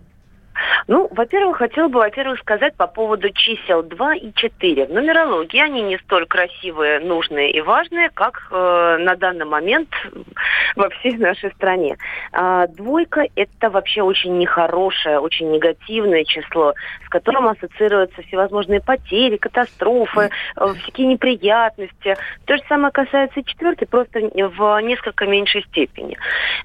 Ну, 0.88 1.08
во-первых, 1.12 1.58
хотела 1.58 1.88
бы, 1.88 2.00
во-первых, 2.00 2.40
сказать 2.40 2.76
по 2.76 2.88
поводу 2.88 3.30
чисел 3.30 3.84
2 3.84 4.16
и 4.16 4.34
4. 4.34 4.86
В 4.86 4.94
нумерологии 4.94 5.62
они 5.62 5.82
не 5.82 5.98
столь 6.00 6.26
красивые, 6.26 7.00
нужные 7.00 7.52
и 7.52 7.62
важные, 7.62 8.10
как 8.10 8.48
э, 8.52 8.98
на 9.00 9.16
данный 9.16 9.46
момент 9.46 9.90
во 10.76 10.90
всей 10.90 11.18
нашей 11.18 11.52
стране. 11.52 11.98
А, 12.32 12.68
двойка– 12.68 13.26
это 13.36 13.70
вообще 13.70 14.02
очень 14.02 14.38
нехорошее, 14.38 15.20
очень 15.20 15.52
негативное 15.52 16.24
число, 16.24 16.74
с 17.06 17.10
которым 17.10 17.48
ассоциируются 17.48 18.22
всевозможные 18.24 18.82
потери, 18.82 19.38
катастрофы, 19.38 20.30
э, 20.56 20.74
всякие 20.82 21.08
неприятности. 21.08 22.16
То 22.46 22.58
же 22.58 22.64
самое 22.68 22.92
касается 22.92 23.40
и 23.40 23.46
четверки, 23.46 23.86
просто 23.86 24.20
в 24.20 24.80
несколько 24.82 25.26
меньшей 25.26 25.64
степени. 25.64 26.18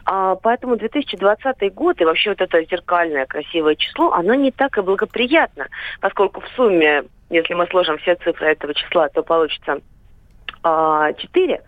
А, 0.05 0.35
поэтому 0.37 0.77
2020 0.77 1.75
год 1.75 2.01
и 2.01 2.05
вообще 2.05 2.31
вот 2.31 2.41
это 2.41 2.63
зеркальное 2.65 3.27
красивое 3.27 3.75
число, 3.75 3.88
оно 3.97 4.35
не 4.35 4.51
так 4.51 4.79
и 4.79 4.83
благоприятно, 4.83 5.69
поскольку 6.01 6.41
в 6.41 6.49
сумме, 6.57 7.05
если 7.31 7.55
мы 7.55 7.67
сложим 7.67 7.99
все 7.99 8.15
цифры 8.17 8.49
этого 8.49 8.75
числа, 8.75 9.09
то 9.09 9.23
получится 9.23 9.81
а, 10.63 11.13
4, 11.13 11.63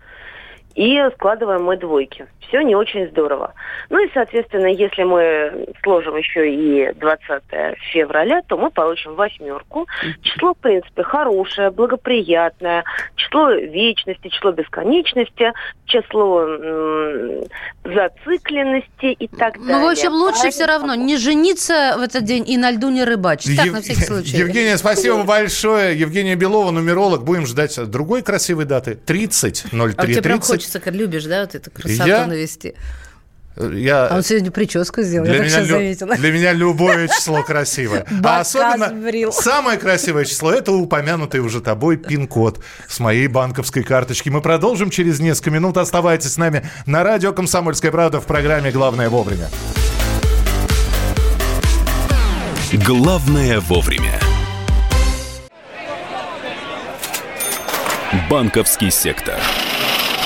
и 0.75 0.99
складываем 1.15 1.63
мы 1.63 1.77
двойки. 1.77 2.25
Все 2.47 2.61
не 2.61 2.75
очень 2.75 3.07
здорово. 3.09 3.53
Ну 3.89 4.03
и, 4.05 4.09
соответственно, 4.13 4.65
если 4.65 5.03
мы 5.03 5.67
сложим 5.83 6.17
еще 6.17 6.51
и 6.53 6.91
20 6.93 7.43
февраля, 7.93 8.41
то 8.47 8.57
мы 8.57 8.69
получим 8.71 9.15
восьмерку. 9.15 9.87
Число, 10.21 10.53
в 10.53 10.57
принципе, 10.57 11.03
хорошее, 11.03 11.71
благоприятное. 11.71 12.83
Число 13.15 13.51
вечности, 13.51 14.27
число 14.27 14.51
бесконечности, 14.51 15.53
число 15.85 16.41
м, 16.41 17.43
зацикленности 17.85 19.11
и 19.13 19.27
так 19.27 19.53
далее. 19.59 19.77
Ну, 19.77 19.85
в 19.85 19.89
общем, 19.89 20.11
лучше 20.11 20.33
Поэтому- 20.43 20.51
все 20.51 20.65
равно 20.65 20.95
не 20.95 21.17
жениться 21.17 21.95
в 21.97 22.01
этот 22.01 22.23
день 22.23 22.43
и 22.49 22.57
на 22.57 22.71
льду 22.71 22.89
не 22.89 23.03
рыбачить. 23.03 23.55
Так, 23.57 23.65
Ев- 23.67 23.73
на 23.73 23.81
всякий 23.81 24.03
случай. 24.03 24.37
Евгения, 24.37 24.77
спасибо 24.77 25.23
большое. 25.23 25.97
Евгения 25.97 26.35
Белова, 26.35 26.71
нумеролог. 26.71 27.23
Будем 27.23 27.45
ждать 27.45 27.77
другой 27.89 28.21
красивой 28.23 28.65
даты. 28.65 28.95
30, 28.95 29.65
03, 29.71 29.93
А 29.97 30.05
тебе 30.07 30.21
прям 30.21 30.39
30. 30.39 30.60
Хочется, 30.61 30.79
как 30.79 30.93
любишь, 30.93 31.23
да, 31.25 31.41
вот 31.41 31.55
эту 31.55 31.71
красоту 31.71 32.07
Я- 32.07 32.25
навести. 32.27 32.75
Я... 33.57 34.07
А 34.07 34.15
он 34.15 34.23
сегодня 34.23 34.49
прическу 34.49 35.01
сделал, 35.01 35.25
Для 35.25 35.35
я 35.35 35.39
так 35.41 35.47
меня, 35.49 35.57
сейчас 35.59 35.67
лю- 35.69 35.73
заметила. 35.75 36.15
для 36.15 36.31
меня 36.31 36.53
любое 36.53 37.07
число 37.09 37.43
красивое. 37.43 38.05
А 38.23 38.39
особенно 38.39 38.87
сбрил. 38.89 39.33
самое 39.33 39.77
красивое 39.77 40.23
число 40.23 40.53
это 40.53 40.71
упомянутый 40.71 41.41
уже 41.41 41.59
тобой 41.59 41.97
пин-код 41.97 42.63
с 42.87 42.99
моей 43.01 43.27
банковской 43.27 43.83
карточки. 43.83 44.29
Мы 44.29 44.41
продолжим 44.41 44.89
через 44.89 45.19
несколько 45.19 45.49
минут. 45.51 45.75
Оставайтесь 45.77 46.31
с 46.31 46.37
нами 46.37 46.65
на 46.85 47.03
радио 47.03 47.33
«Комсомольская 47.33 47.91
правда» 47.91 48.21
в 48.21 48.25
программе 48.25 48.71
«Главное 48.71 49.09
вовремя». 49.09 49.49
Главное 52.85 53.59
вовремя. 53.59 54.17
Банковский 58.29 58.91
сектор. 58.91 59.35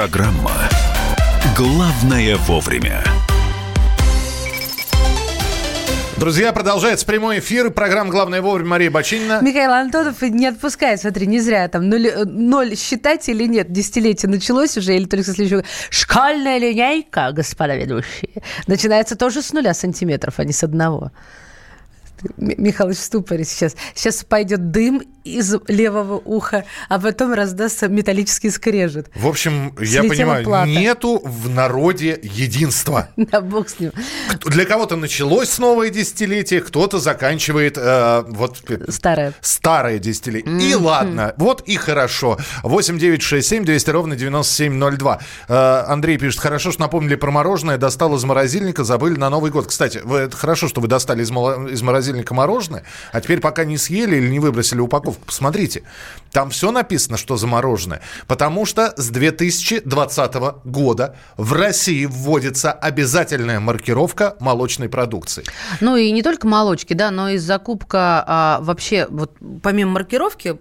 Программа 0.00 0.52
«Главное 1.54 2.38
вовремя». 2.38 3.04
Друзья, 6.16 6.54
продолжается 6.54 7.04
прямой 7.04 7.40
эфир. 7.40 7.70
Программа 7.70 8.10
«Главное 8.10 8.40
вовремя» 8.40 8.70
Мария 8.70 8.90
Бочинина. 8.90 9.40
Михаил 9.42 9.72
Антонов 9.72 10.22
не 10.22 10.46
отпускает, 10.46 11.02
смотри, 11.02 11.26
не 11.26 11.38
зря 11.38 11.68
там 11.68 11.90
ноль, 11.90 12.10
ноль 12.24 12.76
считать 12.76 13.28
или 13.28 13.44
нет, 13.44 13.72
десятилетие 13.72 14.30
началось 14.30 14.78
уже, 14.78 14.96
или 14.96 15.04
только 15.04 15.22
следующего. 15.34 15.64
Школьная 15.90 16.56
линейка, 16.56 17.32
господа 17.32 17.76
ведущие, 17.76 18.42
начинается 18.66 19.16
тоже 19.16 19.42
с 19.42 19.52
нуля 19.52 19.74
сантиметров, 19.74 20.36
а 20.38 20.44
не 20.44 20.54
с 20.54 20.64
одного. 20.64 21.12
Михалыч 22.36 22.96
в 22.98 23.02
ступоре 23.02 23.44
сейчас. 23.44 23.74
Сейчас 23.94 24.24
пойдет 24.24 24.70
дым 24.70 25.02
из 25.24 25.54
левого 25.68 26.16
уха, 26.24 26.64
а 26.88 26.98
потом 26.98 27.32
раздастся 27.34 27.88
металлический 27.88 28.50
скрежет. 28.50 29.10
В 29.14 29.26
общем, 29.26 29.74
я 29.78 30.00
Слетела 30.00 30.08
понимаю, 30.08 30.44
плата. 30.44 30.68
нету 30.70 31.20
в 31.24 31.48
народе 31.48 32.18
единства. 32.22 33.08
Да, 33.30 33.40
бог 33.40 33.68
с 33.68 33.78
ним. 33.78 33.92
Для 34.46 34.64
кого-то 34.64 34.96
началось 34.96 35.56
новое 35.58 35.90
десятилетие, 35.90 36.60
кто-то 36.62 36.98
заканчивает 36.98 37.76
э, 37.76 38.24
вот 38.28 38.62
Старое. 38.88 39.34
старое 39.40 39.98
десятилетие. 39.98 40.70
И 40.70 40.74
ладно, 40.74 41.34
вот 41.36 41.60
и 41.66 41.76
хорошо. 41.76 42.38
8 42.62 42.98
9 42.98 43.22
6 43.22 43.46
7 43.46 43.64
200 43.64 43.90
ровно 43.90 44.16
9702. 44.16 45.20
Э, 45.48 45.84
Андрей 45.86 46.18
пишет, 46.18 46.40
хорошо, 46.40 46.72
что 46.72 46.80
напомнили 46.80 47.14
про 47.14 47.30
мороженое, 47.30 47.76
достал 47.76 48.16
из 48.16 48.24
морозильника, 48.24 48.84
забыли 48.84 49.16
на 49.16 49.30
Новый 49.30 49.50
год. 49.50 49.66
Кстати, 49.66 50.00
вы, 50.02 50.30
хорошо, 50.30 50.66
что 50.66 50.80
вы 50.80 50.88
достали 50.88 51.22
из, 51.22 51.30
из 51.30 51.82
морозильника 51.82 52.09
мороженое, 52.30 52.84
а 53.12 53.20
теперь 53.20 53.40
пока 53.40 53.64
не 53.64 53.78
съели 53.78 54.16
или 54.16 54.28
не 54.28 54.40
выбросили 54.40 54.80
упаковку, 54.80 55.24
посмотрите. 55.24 55.82
Там 56.32 56.50
все 56.50 56.70
написано, 56.70 57.16
что 57.16 57.36
за 57.36 57.46
мороженое. 57.46 58.00
Потому 58.26 58.66
что 58.66 58.94
с 58.96 59.08
2020 59.08 60.34
года 60.64 61.16
в 61.36 61.52
России 61.52 62.06
вводится 62.06 62.72
обязательная 62.72 63.60
маркировка 63.60 64.36
молочной 64.40 64.88
продукции. 64.88 65.44
Ну 65.80 65.96
и 65.96 66.10
не 66.12 66.22
только 66.22 66.46
молочки, 66.46 66.94
да, 66.94 67.10
но 67.10 67.30
и 67.30 67.38
закупка 67.38 68.24
а, 68.26 68.58
вообще, 68.60 69.06
вот 69.10 69.32
помимо 69.62 69.92
маркировки, 69.92 70.56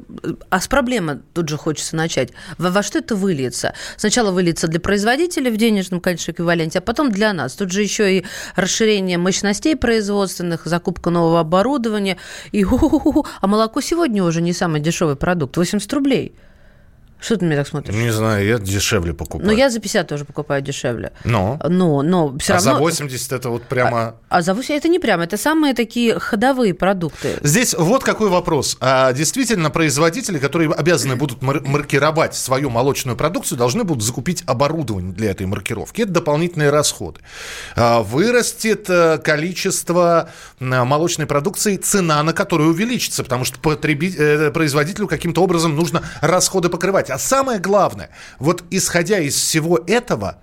а 0.50 0.60
с 0.60 0.68
проблемы 0.68 1.22
тут 1.34 1.50
же 1.50 1.58
хочется 1.58 1.96
начать. 1.96 2.32
Во, 2.58 2.72
во 2.72 2.84
что 2.84 3.00
это 3.00 3.16
выльется? 3.16 3.74
Сначала 3.98 4.32
выльется 4.32 4.68
для 4.68 4.80
производителей 4.80 5.52
в 5.52 5.58
денежном, 5.58 6.02
конечно, 6.02 6.32
эквиваленте, 6.32 6.80
а 6.80 6.82
потом 6.82 7.12
для 7.12 7.34
нас. 7.34 7.54
Тут 7.54 7.72
же 7.72 7.82
еще 7.82 8.18
и 8.18 8.26
расширение 8.56 9.18
мощностей 9.18 9.76
производственных, 9.76 10.66
закупка 10.66 11.10
нового 11.10 11.39
оборудования. 11.40 12.18
И, 12.52 12.64
ху-ху-ху. 12.64 13.26
а 13.42 13.48
молоко 13.48 13.82
сегодня 13.82 14.24
уже 14.24 14.42
не 14.42 14.54
самый 14.54 14.82
дешевый 14.82 15.16
продукт, 15.16 15.58
80 15.58 15.94
рублей. 15.94 16.34
Что 17.20 17.36
ты 17.36 17.46
меня 17.46 17.58
так 17.58 17.68
смотришь? 17.68 17.94
Не 17.94 18.12
знаю, 18.12 18.46
я 18.46 18.60
дешевле 18.60 19.14
покупаю. 19.14 19.50
Ну, 19.50 19.56
я 19.56 19.70
за 19.70 19.80
50 19.80 20.08
тоже 20.08 20.24
покупаю 20.24 20.62
дешевле. 20.62 21.12
Но? 21.26 21.60
Но, 21.68 22.02
но 22.02 22.38
все 22.40 22.54
а 22.54 22.56
равно... 22.56 22.74
за 22.74 22.80
80 22.80 23.32
это 23.34 23.50
вот 23.50 23.64
прямо... 23.64 24.16
А 24.30 24.42
за 24.42 24.54
80 24.54 24.78
это 24.78 24.88
не 24.88 25.00
прямо, 25.00 25.26
это 25.26 25.38
самые 25.38 25.74
такие 25.74 26.18
ходовые 26.18 26.74
продукты. 26.74 27.38
Здесь 27.42 27.76
вот 27.78 28.04
какой 28.04 28.30
вопрос. 28.30 28.78
А 28.80 29.12
действительно, 29.12 29.70
производители, 29.70 30.40
которые 30.40 30.72
обязаны 30.72 31.18
будут 31.18 31.42
мар- 31.42 31.62
маркировать 31.62 32.36
свою 32.36 32.70
молочную 32.70 33.18
продукцию, 33.18 33.58
должны 33.58 33.84
будут 33.84 34.04
закупить 34.04 34.44
оборудование 34.46 35.14
для 35.14 35.32
этой 35.32 35.46
маркировки. 35.46 36.04
Это 36.04 36.12
дополнительные 36.12 36.70
расходы. 36.70 37.20
А, 37.76 38.02
Вырастет 38.02 38.90
э, 38.90 39.18
количество 39.18 40.30
молочной 40.60 41.28
продукции, 41.28 41.76
цена 41.76 42.24
на 42.24 42.34
которую 42.34 42.70
увеличится, 42.70 43.24
потому 43.24 43.44
что 43.44 43.60
потреби- 43.60 44.16
э, 44.18 44.52
производителю 44.52 45.08
каким-то 45.08 45.44
образом 45.44 45.76
нужно 45.76 46.02
расходы 46.22 46.70
покрывать. 46.70 47.09
А 47.10 47.18
самое 47.20 47.60
главное, 47.60 48.10
вот 48.40 48.64
исходя 48.72 49.20
из 49.20 49.36
всего 49.36 49.78
этого, 49.88 50.42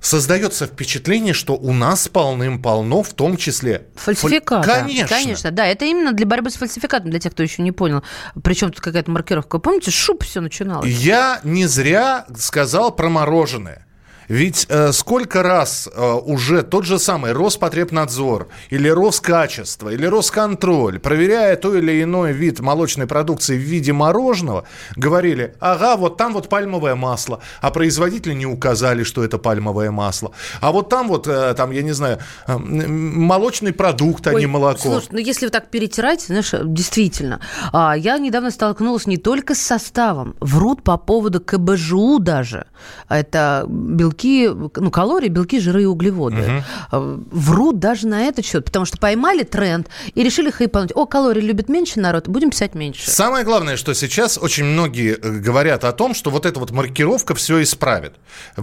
создается 0.00 0.66
впечатление, 0.66 1.34
что 1.34 1.54
у 1.54 1.72
нас 1.72 2.08
полным-полно, 2.08 3.02
в 3.02 3.12
том 3.12 3.36
числе... 3.36 3.86
Фальсификаты. 3.96 4.68
Фаль- 4.68 4.80
Конечно. 4.82 5.08
Конечно, 5.08 5.50
да. 5.50 5.66
Это 5.66 5.84
именно 5.84 6.12
для 6.12 6.26
борьбы 6.26 6.50
с 6.50 6.54
фальсификатом, 6.56 7.10
для 7.10 7.20
тех, 7.20 7.32
кто 7.32 7.42
еще 7.42 7.62
не 7.62 7.72
понял. 7.72 8.02
Причем 8.42 8.70
тут 8.70 8.80
какая-то 8.80 9.10
маркировка. 9.10 9.58
Помните, 9.58 9.90
шуб 9.90 10.24
все 10.24 10.40
начиналось? 10.40 10.90
Я 10.90 11.40
не 11.44 11.66
зря 11.66 12.24
сказал 12.36 12.94
про 12.96 13.08
мороженое. 13.10 13.86
Ведь 14.30 14.66
э, 14.68 14.92
сколько 14.92 15.42
раз 15.42 15.88
э, 15.92 16.12
уже 16.24 16.62
тот 16.62 16.84
же 16.84 17.00
самый 17.00 17.32
Роспотребнадзор 17.32 18.46
или 18.68 18.88
Роскачество 18.88 19.88
или 19.88 20.06
Росконтроль, 20.06 21.00
проверяя 21.00 21.56
то 21.56 21.74
или 21.74 22.00
иной 22.04 22.32
вид 22.32 22.60
молочной 22.60 23.08
продукции 23.08 23.56
в 23.56 23.60
виде 23.60 23.92
мороженого, 23.92 24.68
говорили, 24.94 25.56
ага, 25.58 25.96
вот 25.96 26.16
там 26.16 26.32
вот 26.32 26.48
пальмовое 26.48 26.94
масло, 26.94 27.40
а 27.60 27.72
производители 27.72 28.32
не 28.34 28.46
указали, 28.46 29.02
что 29.02 29.24
это 29.24 29.36
пальмовое 29.36 29.90
масло. 29.90 30.30
А 30.60 30.70
вот 30.70 30.88
там 30.88 31.08
вот, 31.08 31.26
э, 31.26 31.52
там, 31.54 31.72
я 31.72 31.82
не 31.82 31.92
знаю, 31.92 32.20
э, 32.46 32.56
молочный 32.56 33.72
продукт, 33.72 34.28
а 34.28 34.30
Ой, 34.30 34.42
не 34.42 34.46
молоко. 34.46 34.80
Слушай, 34.80 35.08
ну 35.10 35.18
если 35.18 35.46
вы 35.46 35.50
так 35.50 35.70
перетирать, 35.70 36.22
знаешь, 36.22 36.54
действительно, 36.66 37.40
а, 37.72 37.96
я 37.96 38.16
недавно 38.18 38.52
столкнулась 38.52 39.08
не 39.08 39.16
только 39.16 39.56
с 39.56 39.60
составом, 39.60 40.36
врут 40.38 40.84
по 40.84 40.96
поводу 40.98 41.40
КБЖУ 41.40 42.20
даже. 42.20 42.66
А 43.08 43.18
Это 43.18 43.64
белки, 43.66 44.19
ну, 44.24 44.90
калории, 44.90 45.28
белки, 45.28 45.60
жиры 45.60 45.82
и 45.82 45.86
углеводы. 45.86 46.64
А, 46.90 47.20
Врут 47.30 47.78
даже 47.78 48.06
на 48.06 48.22
этот 48.22 48.44
счет, 48.44 48.64
потому 48.64 48.84
что 48.84 48.98
поймали 48.98 49.42
тренд 49.42 49.88
и 50.14 50.22
решили 50.22 50.50
хайпануть. 50.50 50.92
О, 50.94 51.06
калорий 51.06 51.42
любит 51.42 51.68
меньше 51.68 52.00
народ, 52.00 52.28
будем 52.28 52.50
писать 52.50 52.74
меньше. 52.74 53.10
Самое 53.10 53.44
главное, 53.44 53.76
что 53.76 53.94
сейчас 53.94 54.38
очень 54.38 54.64
многие 54.64 55.18
э, 55.20 55.30
говорят 55.38 55.84
о 55.84 55.92
том, 55.92 56.14
что 56.14 56.30
вот 56.30 56.46
эта 56.46 56.60
вот 56.60 56.70
маркировка 56.70 57.34
все 57.34 57.62
исправит. 57.62 58.14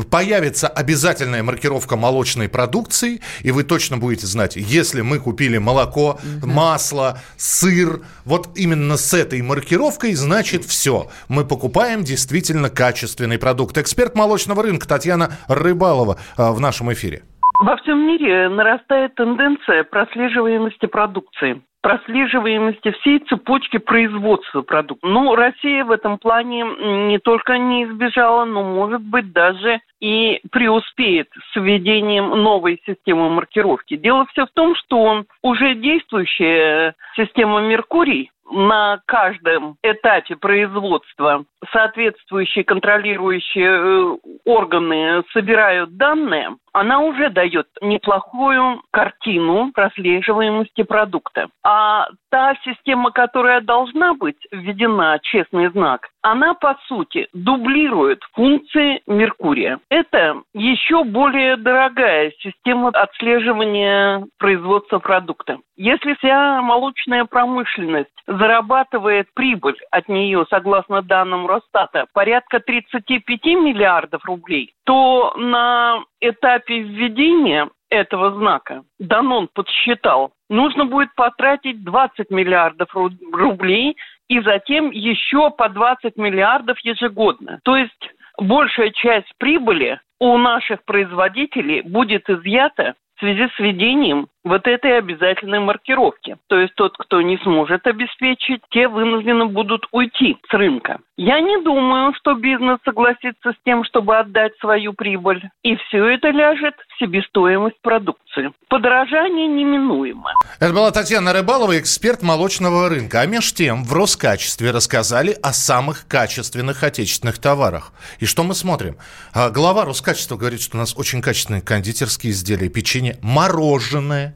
Появится 0.10 0.67
обязательная 0.67 1.43
маркировка 1.43 1.96
молочной 1.96 2.50
продукции, 2.50 3.22
и 3.41 3.52
вы 3.52 3.63
точно 3.63 3.98
будете 3.98 4.28
знать, 4.28 4.56
если 4.56 5.02
мы 5.02 5.20
купили 5.20 5.58
молоко, 5.58 6.20
масло, 6.43 7.22
сыр, 7.38 8.02
вот 8.26 8.50
именно 8.56 8.98
с 8.98 9.13
этой 9.13 9.41
маркировкой, 9.41 10.13
значит 10.15 10.65
все. 10.65 11.10
Мы 11.28 11.46
покупаем 11.46 12.04
действительно 12.04 12.70
качественный 12.70 13.38
продукт. 13.38 13.78
Эксперт 13.78 14.15
молочного 14.15 14.63
рынка 14.63 14.88
Татьяна 14.88 15.38
Рыбалова 15.48 16.18
э, 16.38 16.52
в 16.52 16.60
нашем 16.60 16.92
эфире. 16.94 17.24
Во 17.60 17.76
всем 17.78 18.06
мире 18.06 18.50
нарастает 18.50 19.16
тенденция 19.16 19.84
прослеживаемости 19.84 20.86
продукции 20.86 21.62
прослеживаемости 21.88 22.92
всей 23.00 23.20
цепочки 23.20 23.78
производства 23.78 24.62
продукта. 24.62 25.08
Ну, 25.08 25.36
Россия 25.36 25.86
в 25.86 25.92
этом 25.92 26.18
плане 26.18 26.66
не 27.08 27.18
только 27.18 27.58
не 27.58 27.86
избежала, 27.86 28.44
но, 28.44 28.62
может 28.62 29.02
быть, 29.02 29.32
даже 29.32 29.80
и 30.02 30.42
преуспеет 30.52 31.30
с 31.54 31.56
введением 31.56 32.30
новой 32.30 32.82
системы 32.86 33.30
маркировки. 33.30 33.96
Дело 33.96 34.26
все 34.32 34.46
в 34.46 34.52
том, 34.52 34.76
что 34.76 35.24
уже 35.42 35.76
действующая 35.76 36.94
система 37.16 37.62
«Меркурий» 37.62 38.32
на 38.50 39.00
каждом 39.06 39.78
этапе 39.84 40.36
производства 40.36 41.46
соответствующие 41.72 42.64
контролирующие 42.64 43.68
э, 43.68 44.18
органы 44.46 45.24
собирают 45.34 45.98
данные, 45.98 46.56
она 46.72 47.00
уже 47.00 47.30
дает 47.30 47.68
неплохую 47.82 48.82
картину 48.92 49.72
прослеживаемости 49.74 50.84
продукта. 50.84 51.48
А 51.64 52.08
та 52.30 52.56
система, 52.63 53.12
которая 53.12 53.62
должна 53.62 54.13
быть 54.13 54.38
введена, 54.52 55.20
честный 55.22 55.70
знак, 55.70 56.10
она, 56.22 56.54
по 56.54 56.78
сути, 56.88 57.28
дублирует 57.34 58.22
функции 58.34 59.02
Меркурия. 59.08 59.80
Это 59.90 60.42
еще 60.54 61.04
более 61.04 61.58
дорогая 61.58 62.32
система 62.40 62.90
отслеживания 62.90 64.26
производства 64.38 65.00
продукта. 65.00 65.60
Если 65.78 66.16
вся 66.16 66.62
молочная 66.62 67.26
промышленность 67.26 68.10
зарабатывает 68.26 69.28
прибыль 69.34 69.78
от 69.92 70.10
нее, 70.10 70.46
согласно 70.50 71.02
данным 71.02 71.48
Росстата, 71.48 72.08
порядка 72.13 72.60
35 72.60 73.46
миллиардов 73.46 74.26
рублей, 74.26 74.74
то 74.86 75.34
на 75.38 76.04
этапе 76.20 76.80
введения 76.80 77.70
этого 77.89 78.32
знака, 78.32 78.84
Данон 79.00 79.50
подсчитал, 79.54 80.32
нужно 80.50 80.86
будет 80.86 81.13
потратить 81.15 81.84
20 81.84 82.30
миллиардов 82.30 82.93
ру- 82.95 83.12
рублей 83.32 83.97
и 84.28 84.41
затем 84.41 84.91
еще 84.91 85.52
по 85.52 85.69
20 85.69 86.17
миллиардов 86.17 86.78
ежегодно. 86.80 87.60
То 87.63 87.78
есть 87.78 88.12
большая 88.38 88.91
часть 88.91 89.32
прибыли 89.38 90.00
у 90.19 90.38
наших 90.38 90.84
производителей 90.84 91.82
будет 91.82 92.30
изъята 92.30 92.95
в 93.15 93.19
связи 93.19 93.47
с 93.56 93.60
введением 93.60 94.28
вот 94.48 94.68
этой 94.68 94.98
обязательной 94.98 95.60
маркировки. 95.60 96.38
То 96.48 96.60
есть 96.60 96.76
тот, 96.76 96.96
кто 96.98 97.22
не 97.22 97.38
сможет 97.40 97.86
обеспечить, 97.88 98.62
те 98.72 98.88
вынуждены 98.88 99.46
будут 99.46 99.86
уйти 99.92 100.38
с 100.50 100.54
рынка. 100.54 101.00
Я 101.18 101.40
не 101.40 101.60
думаю, 101.64 102.14
что 102.14 102.36
бизнес 102.36 102.78
согласится 102.86 103.52
с 103.52 103.56
тем, 103.66 103.84
чтобы 103.84 104.18
отдать 104.18 104.52
свою 104.60 104.94
прибыль. 104.94 105.50
И 105.64 105.76
все 105.76 106.06
это 106.10 106.30
ляжет 106.30 106.76
в 106.76 107.00
себестоимость 107.00 107.82
продукции. 107.82 108.52
Подорожание 108.70 109.48
неминуемо. 109.48 110.32
Это 110.60 110.74
была 110.74 110.92
Татьяна 110.92 111.34
Рыбалова, 111.34 111.80
эксперт 111.80 112.22
молочного 112.22 112.88
рынка. 112.88 113.22
А 113.22 113.26
меж 113.26 113.52
тем 113.54 113.84
в 113.84 113.94
Роскачестве 113.94 114.70
рассказали 114.70 115.36
о 115.42 115.54
самых 115.54 116.08
качественных 116.08 116.84
отечественных 116.84 117.40
товарах. 117.40 117.94
И 118.20 118.28
что 118.28 118.44
мы 118.44 118.54
смотрим? 118.54 118.98
А, 119.34 119.50
Глава 119.50 119.86
Роскачества 119.86 120.38
говорит, 120.38 120.62
что 120.62 120.78
у 120.78 120.80
нас 120.80 120.96
очень 120.96 121.24
качественные 121.24 121.64
кондитерские 121.64 122.32
изделия, 122.32 122.70
печенье, 122.70 123.18
мороженое, 123.24 124.36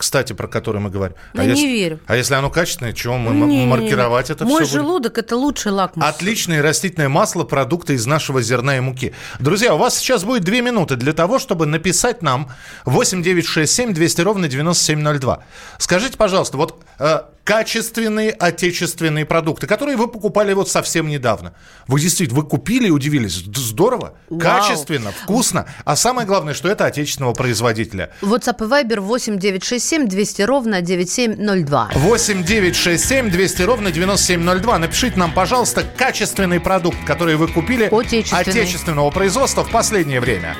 кстати, 0.00 0.32
про 0.32 0.48
который 0.48 0.80
мы 0.80 0.88
говорим. 0.88 1.14
Я 1.34 1.42
а 1.42 1.44
не 1.44 1.50
если, 1.50 1.66
верю. 1.66 2.00
А 2.06 2.16
если 2.16 2.32
оно 2.32 2.48
качественное, 2.48 2.94
чего 2.94 3.18
мы 3.18 3.34
Не-не-не. 3.34 3.66
маркировать 3.66 4.30
это 4.30 4.46
Мой 4.46 4.64
все 4.64 4.72
будем? 4.72 4.86
желудок 4.86 5.18
это 5.18 5.36
лучший 5.36 5.72
лакмус. 5.72 6.02
Отличное 6.06 6.62
растительное 6.62 7.10
масло, 7.10 7.44
продукты 7.44 7.92
из 7.92 8.06
нашего 8.06 8.40
зерна 8.40 8.78
и 8.78 8.80
муки. 8.80 9.12
Друзья, 9.40 9.74
у 9.74 9.78
вас 9.78 9.98
сейчас 9.98 10.24
будет 10.24 10.42
две 10.42 10.62
минуты 10.62 10.96
для 10.96 11.12
того, 11.12 11.38
чтобы 11.38 11.66
написать 11.66 12.22
нам 12.22 12.50
8967 12.86 13.92
200 13.92 14.20
ровно 14.22 14.48
9702. 14.48 15.44
Скажите, 15.76 16.16
пожалуйста, 16.16 16.56
вот 16.56 16.82
э, 16.98 17.20
качественные 17.44 18.30
отечественные 18.30 19.26
продукты, 19.26 19.66
которые 19.66 19.96
вы 19.96 20.06
покупали 20.08 20.52
вот 20.52 20.68
совсем 20.68 21.08
недавно. 21.08 21.52
Вы 21.88 22.00
действительно, 22.00 22.40
вы 22.40 22.46
купили 22.46 22.86
и 22.86 22.90
удивились. 22.90 23.44
Здорово, 23.54 24.14
Вау. 24.28 24.40
качественно, 24.40 25.10
вкусно. 25.10 25.66
А 25.84 25.96
самое 25.96 26.26
главное, 26.26 26.54
что 26.54 26.68
это 26.68 26.86
отечественного 26.86 27.34
производителя. 27.34 28.10
WhatsApp 28.22 28.64
и 28.64 28.68
Viber 28.68 29.00
8967 29.00 29.89
200 29.98 30.42
ровно 30.42 30.80
9702. 30.80 31.90
8 31.94 32.44
9 32.44 32.76
6 32.76 33.04
7 33.04 33.30
200 33.30 33.62
ровно 33.62 33.90
9702. 33.90 34.78
Напишите 34.78 35.18
нам, 35.18 35.32
пожалуйста, 35.32 35.84
качественный 35.96 36.60
продукт, 36.60 36.98
который 37.06 37.36
вы 37.36 37.48
купили 37.48 37.84
отечественного 38.30 39.10
производства 39.10 39.64
в 39.64 39.70
последнее 39.70 40.20
время. 40.20 40.56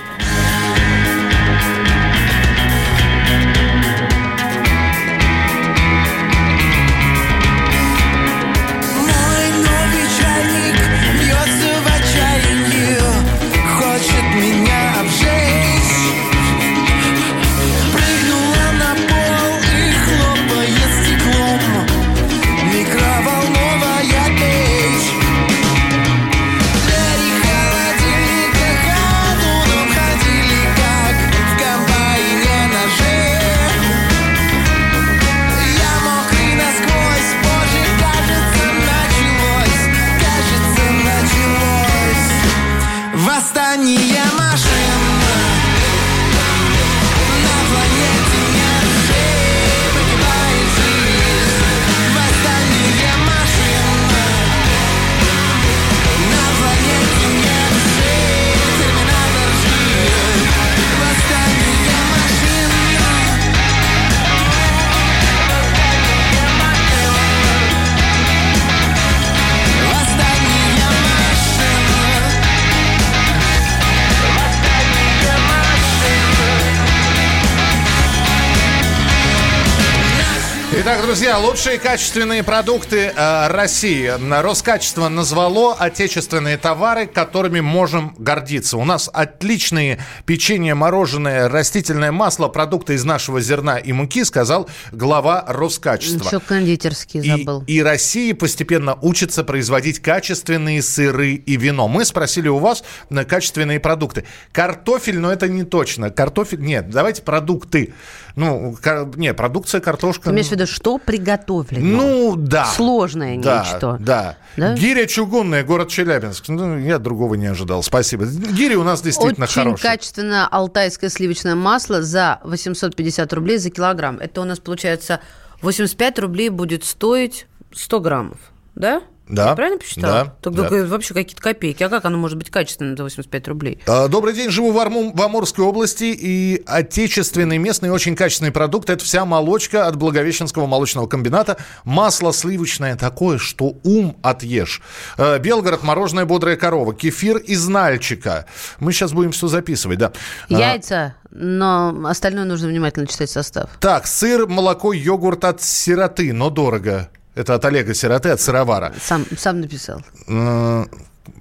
Итак, 80.93 81.03
друзья, 81.03 81.39
лучшие 81.39 81.79
качественные 81.79 82.43
продукты 82.43 83.13
э, 83.15 83.47
России. 83.47 84.11
Роскачество 84.43 85.09
назвало 85.09 85.75
отечественные 85.75 86.57
товары, 86.57 87.07
которыми 87.07 87.61
можем 87.61 88.13
гордиться. 88.19 88.77
У 88.77 88.85
нас 88.85 89.09
отличные 89.13 90.01
печенье, 90.27 90.75
мороженое, 90.75 91.49
растительное 91.49 92.11
масло, 92.11 92.49
продукты 92.49 92.95
из 92.95 93.05
нашего 93.05 93.41
зерна 93.41 93.79
и 93.79 93.93
муки, 93.93 94.25
сказал 94.25 94.69
глава 94.91 95.45
Роскачества. 95.47 96.27
Еще 96.27 96.41
кондитерский 96.41 97.21
И, 97.21 97.31
забыл. 97.39 97.63
и 97.69 97.81
Россия 97.83 98.35
постепенно 98.35 98.99
учится 99.01 99.45
производить 99.45 100.01
качественные 100.01 100.83
сыры 100.83 101.35
и 101.35 101.57
вино. 101.57 101.87
Мы 101.87 102.05
спросили 102.05 102.49
у 102.49 102.59
вас 102.59 102.83
на 103.11 103.25
качественные 103.25 103.79
продукты. 103.79 104.25
Картофель, 104.51 105.21
но 105.21 105.33
это 105.33 105.47
не 105.47 105.63
точно. 105.63 106.11
Картофель, 106.11 106.63
нет, 106.63 106.91
давайте 106.91 107.23
продукты. 107.23 107.95
Ну, 108.41 108.75
не, 109.17 109.35
продукция, 109.35 109.81
картошка. 109.81 110.25
Ты 110.25 110.31
имеешь 110.31 110.49
в 110.49 110.53
виду, 110.53 110.67
что 110.67 110.97
приготовлено? 110.99 112.03
Ну, 112.03 112.37
да. 112.37 112.65
Сложное 112.65 113.39
Да, 113.39 113.61
нечто. 113.61 113.99
Да. 114.01 114.37
Да? 114.57 114.75
Гиря 114.75 115.07
чугунная, 115.07 115.63
город 115.63 115.89
Челябинск. 115.89 116.49
Ну, 116.49 116.79
я 116.79 116.99
другого 116.99 117.35
не 117.35 117.47
ожидал. 117.47 117.83
Спасибо. 117.83 118.25
Гири 118.27 118.75
у 118.77 118.83
нас 118.83 119.03
действительно 119.03 119.45
Очень 119.45 119.63
хорошие. 119.63 119.91
качественное 119.91 120.47
алтайское 120.47 121.11
сливочное 121.11 121.55
масло 121.55 122.03
за 122.03 122.41
850 122.45 123.33
рублей 123.35 123.59
за 123.59 123.71
килограмм. 123.71 124.19
Это 124.19 124.41
у 124.41 124.45
нас 124.45 124.59
получается 124.59 125.21
85 125.63 126.19
рублей 126.21 126.49
будет 126.49 126.85
стоить 126.85 127.47
100 127.75 128.01
граммов, 128.01 128.39
да? 128.75 129.03
Да, 129.31 129.51
Я 129.51 129.55
правильно 129.55 129.79
посчитала? 129.79 130.25
да, 130.25 130.35
Тогда 130.43 130.69
да. 130.69 130.85
вообще 130.87 131.15
какие-то 131.15 131.41
копейки. 131.41 131.83
А 131.83 131.89
как 131.89 132.05
оно 132.05 132.19
может 132.19 132.37
быть 132.37 132.51
качественным 132.51 132.97
за 132.97 133.05
85 133.05 133.49
рублей? 133.49 133.81
А, 133.87 134.09
Добрый 134.09 134.35
день, 134.35 134.51
живу 134.51 134.73
в, 134.73 134.79
Арму- 134.79 135.13
в 135.15 135.23
Амурской 135.23 135.65
области, 135.65 136.05
и 136.05 136.63
отечественный, 136.67 137.59
местный, 137.59 137.91
очень 137.91 138.17
качественный 138.17 138.51
продукт– 138.51 138.91
это 138.91 139.05
вся 139.05 139.25
молочка 139.25 139.87
от 139.87 139.97
Благовещенского 139.97 140.67
молочного 140.67 141.07
комбината. 141.07 141.57
Масло 141.85 142.33
сливочное 142.33 142.97
такое, 142.97 143.39
что 143.39 143.75
ум 143.85 144.17
отъешь. 144.23 144.83
Э, 145.17 145.39
Белгород, 145.39 145.83
мороженое 145.83 146.25
«Бодрая 146.25 146.57
корова», 146.57 146.93
кефир 146.95 147.37
из 147.37 147.67
Нальчика. 147.69 148.47
Мы 148.81 148.93
сейчас 148.93 149.13
будем 149.13 149.31
все 149.33 149.47
записывать, 149.47 149.99
да. 149.99 150.13
А, 150.49 150.53
Яйца, 150.55 151.15
но 151.31 151.95
остальное 152.07 152.45
нужно 152.45 152.69
внимательно 152.69 153.07
читать 153.07 153.31
состав. 153.31 153.71
Так, 153.81 154.07
сыр, 154.07 154.47
молоко, 154.49 154.93
йогурт 154.93 155.45
от 155.45 155.63
сироты, 155.63 156.33
но 156.33 156.51
дорого. 156.51 157.09
Это 157.35 157.55
от 157.55 157.65
Олега 157.65 157.95
Сироты, 157.95 158.31
от 158.31 158.41
сыровара. 158.41 158.93
Сам, 159.01 159.25
сам 159.37 159.61
написал. 159.61 160.03
Э, 160.27 160.85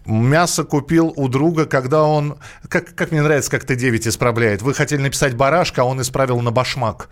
Мясо 0.06 0.63
купил 0.63 1.13
у 1.15 1.28
друга, 1.28 1.65
когда 1.65 2.04
он... 2.04 2.38
Как, 2.67 2.93
как 2.95 3.12
мне 3.12 3.21
нравится, 3.21 3.52
как 3.52 3.63
Т9 3.63 4.10
исправляет. 4.10 4.62
Вы 4.62 4.73
хотели 4.73 5.02
написать 5.02 5.36
барашка, 5.36 5.82
а 5.82 5.86
он 5.86 6.02
исправил 6.02 6.39
на 6.41 6.52
башмак. 6.52 7.10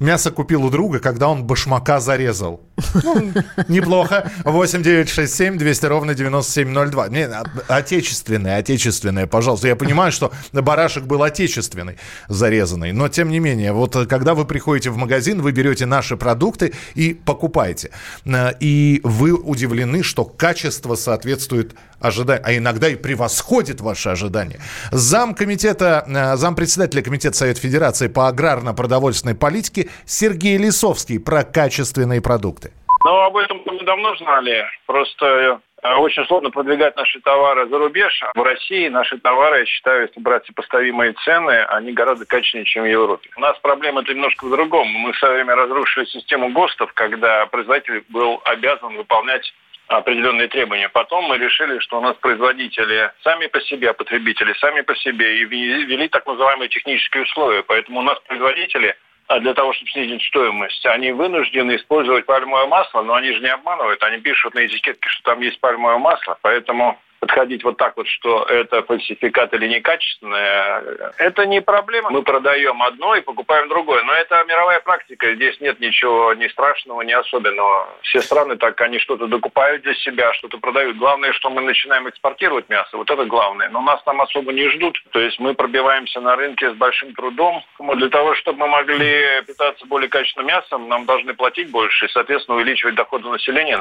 Мясо 0.00 0.30
купил 0.30 0.64
у 0.64 0.70
друга, 0.70 1.00
когда 1.00 1.28
он 1.28 1.44
башмака 1.44 1.98
зарезал. 1.98 2.60
Ну, 3.02 3.32
неплохо. 3.66 4.30
8 4.44 4.82
9 4.82 5.08
6 5.08 5.34
7 5.34 5.58
200 5.58 5.86
ровно 5.86 6.14
9702. 6.14 7.08
Не, 7.08 7.24
а- 7.26 7.44
отечественное, 7.66 8.58
отечественное, 8.58 9.26
пожалуйста. 9.26 9.66
Я 9.66 9.74
понимаю, 9.74 10.12
что 10.12 10.32
барашек 10.52 11.04
был 11.04 11.24
отечественный, 11.24 11.96
зарезанный. 12.28 12.92
Но, 12.92 13.08
тем 13.08 13.28
не 13.30 13.40
менее, 13.40 13.72
вот 13.72 13.96
э, 13.96 14.06
когда 14.06 14.34
вы 14.34 14.44
приходите 14.44 14.90
в 14.90 14.96
магазин, 14.96 15.42
вы 15.42 15.50
берете 15.50 15.84
наши 15.86 16.16
продукты 16.16 16.72
и 16.94 17.12
покупаете. 17.14 17.90
Э, 18.24 18.52
И 18.60 19.00
вы 19.02 19.32
удивлены, 19.32 20.04
что 20.04 20.24
качество 20.24 20.94
соответствует 20.94 21.74
ожиданиям, 22.00 22.44
а 22.46 22.56
иногда 22.56 22.88
и 22.88 22.96
превосходит 22.96 23.80
ваши 23.80 24.08
ожидания. 24.08 24.60
Зам 24.90 25.34
комитета, 25.34 26.04
э, 26.06 26.36
зам 26.36 26.54
председателя 26.54 27.02
комитета 27.02 27.36
Совета 27.36 27.60
Федерации 27.60 28.08
по 28.08 28.28
аграрно-продовольственной 28.28 29.34
политике 29.34 29.88
Сергей 30.06 30.56
Лисовский 30.56 31.20
про 31.20 31.44
качественные 31.44 32.20
продукты. 32.22 32.72
Ну, 33.04 33.20
об 33.20 33.36
этом 33.36 33.62
мы 33.64 33.80
давно 33.84 34.16
знали. 34.16 34.64
Просто 34.86 35.60
э, 35.82 35.94
очень 35.94 36.24
сложно 36.26 36.50
продвигать 36.50 36.96
наши 36.96 37.20
товары 37.20 37.68
за 37.68 37.78
рубеж. 37.78 38.22
В 38.34 38.42
России 38.42 38.88
наши 38.88 39.18
товары, 39.18 39.60
я 39.60 39.66
считаю, 39.66 40.02
если 40.02 40.20
брать 40.20 40.44
сопоставимые 40.46 41.14
цены, 41.24 41.64
они 41.68 41.92
гораздо 41.92 42.26
качественнее, 42.26 42.66
чем 42.66 42.84
в 42.84 42.88
Европе. 42.88 43.30
У 43.36 43.40
нас 43.40 43.56
проблема 43.60 44.02
это 44.02 44.12
немножко 44.12 44.46
в 44.46 44.50
другом. 44.50 44.88
Мы 44.88 45.12
в 45.12 45.18
свое 45.18 45.34
время 45.34 45.54
разрушили 45.54 46.06
систему 46.06 46.50
ГОСТов, 46.50 46.92
когда 46.94 47.46
производитель 47.46 48.04
был 48.08 48.40
обязан 48.44 48.96
выполнять 48.96 49.52
определенные 49.88 50.48
требования. 50.48 50.88
Потом 50.88 51.24
мы 51.24 51.38
решили, 51.38 51.78
что 51.80 51.98
у 51.98 52.00
нас 52.00 52.14
производители 52.16 53.10
сами 53.24 53.46
по 53.46 53.60
себе, 53.62 53.90
а 53.90 53.94
потребители 53.94 54.52
сами 54.54 54.82
по 54.82 54.94
себе, 54.96 55.38
и 55.38 55.44
ввели 55.44 56.08
так 56.08 56.26
называемые 56.26 56.68
технические 56.68 57.24
условия. 57.24 57.62
Поэтому 57.62 58.00
у 58.00 58.02
нас 58.02 58.18
производители 58.26 58.96
а 59.28 59.40
для 59.40 59.52
того, 59.52 59.74
чтобы 59.74 59.90
снизить 59.90 60.22
стоимость, 60.24 60.86
они 60.86 61.12
вынуждены 61.12 61.76
использовать 61.76 62.24
пальмовое 62.24 62.64
масло, 62.64 63.02
но 63.02 63.12
они 63.12 63.30
же 63.32 63.40
не 63.40 63.48
обманывают, 63.48 64.02
они 64.02 64.22
пишут 64.22 64.54
на 64.54 64.64
этикетке, 64.64 65.06
что 65.10 65.22
там 65.24 65.40
есть 65.42 65.60
пальмовое 65.60 65.98
масло, 65.98 66.38
поэтому 66.40 66.98
подходить 67.20 67.64
вот 67.64 67.76
так 67.76 67.96
вот, 67.96 68.06
что 68.06 68.44
это 68.44 68.82
фальсификат 68.82 69.52
или 69.54 69.68
некачественное, 69.68 71.12
это 71.18 71.46
не 71.46 71.60
проблема. 71.60 72.10
Мы 72.10 72.22
продаем 72.22 72.82
одно 72.82 73.16
и 73.16 73.20
покупаем 73.20 73.68
другое. 73.68 74.02
Но 74.04 74.12
это 74.12 74.44
мировая 74.48 74.80
практика. 74.80 75.34
Здесь 75.34 75.60
нет 75.60 75.80
ничего 75.80 76.34
ни 76.34 76.48
страшного, 76.48 77.02
ни 77.02 77.12
особенного. 77.12 77.88
Все 78.02 78.22
страны 78.22 78.56
так, 78.56 78.80
они 78.80 78.98
что-то 78.98 79.26
докупают 79.26 79.82
для 79.82 79.94
себя, 79.94 80.32
что-то 80.34 80.58
продают. 80.58 80.96
Главное, 80.96 81.32
что 81.32 81.50
мы 81.50 81.60
начинаем 81.60 82.08
экспортировать 82.08 82.68
мясо. 82.68 82.96
Вот 82.96 83.10
это 83.10 83.24
главное. 83.24 83.68
Но 83.68 83.80
нас 83.82 84.02
там 84.04 84.20
особо 84.20 84.52
не 84.52 84.68
ждут. 84.70 84.96
То 85.10 85.20
есть 85.20 85.38
мы 85.38 85.54
пробиваемся 85.54 86.20
на 86.20 86.36
рынке 86.36 86.70
с 86.70 86.74
большим 86.74 87.14
трудом. 87.14 87.62
Для 87.78 88.08
того, 88.08 88.34
чтобы 88.36 88.60
мы 88.60 88.68
могли 88.68 89.42
питаться 89.46 89.84
более 89.86 90.08
качественным 90.08 90.48
мясом, 90.48 90.88
нам 90.88 91.04
должны 91.04 91.34
платить 91.34 91.70
больше 91.70 92.06
и, 92.06 92.08
соответственно, 92.10 92.56
увеличивать 92.56 92.94
доходы 92.94 93.28
населения. 93.28 93.78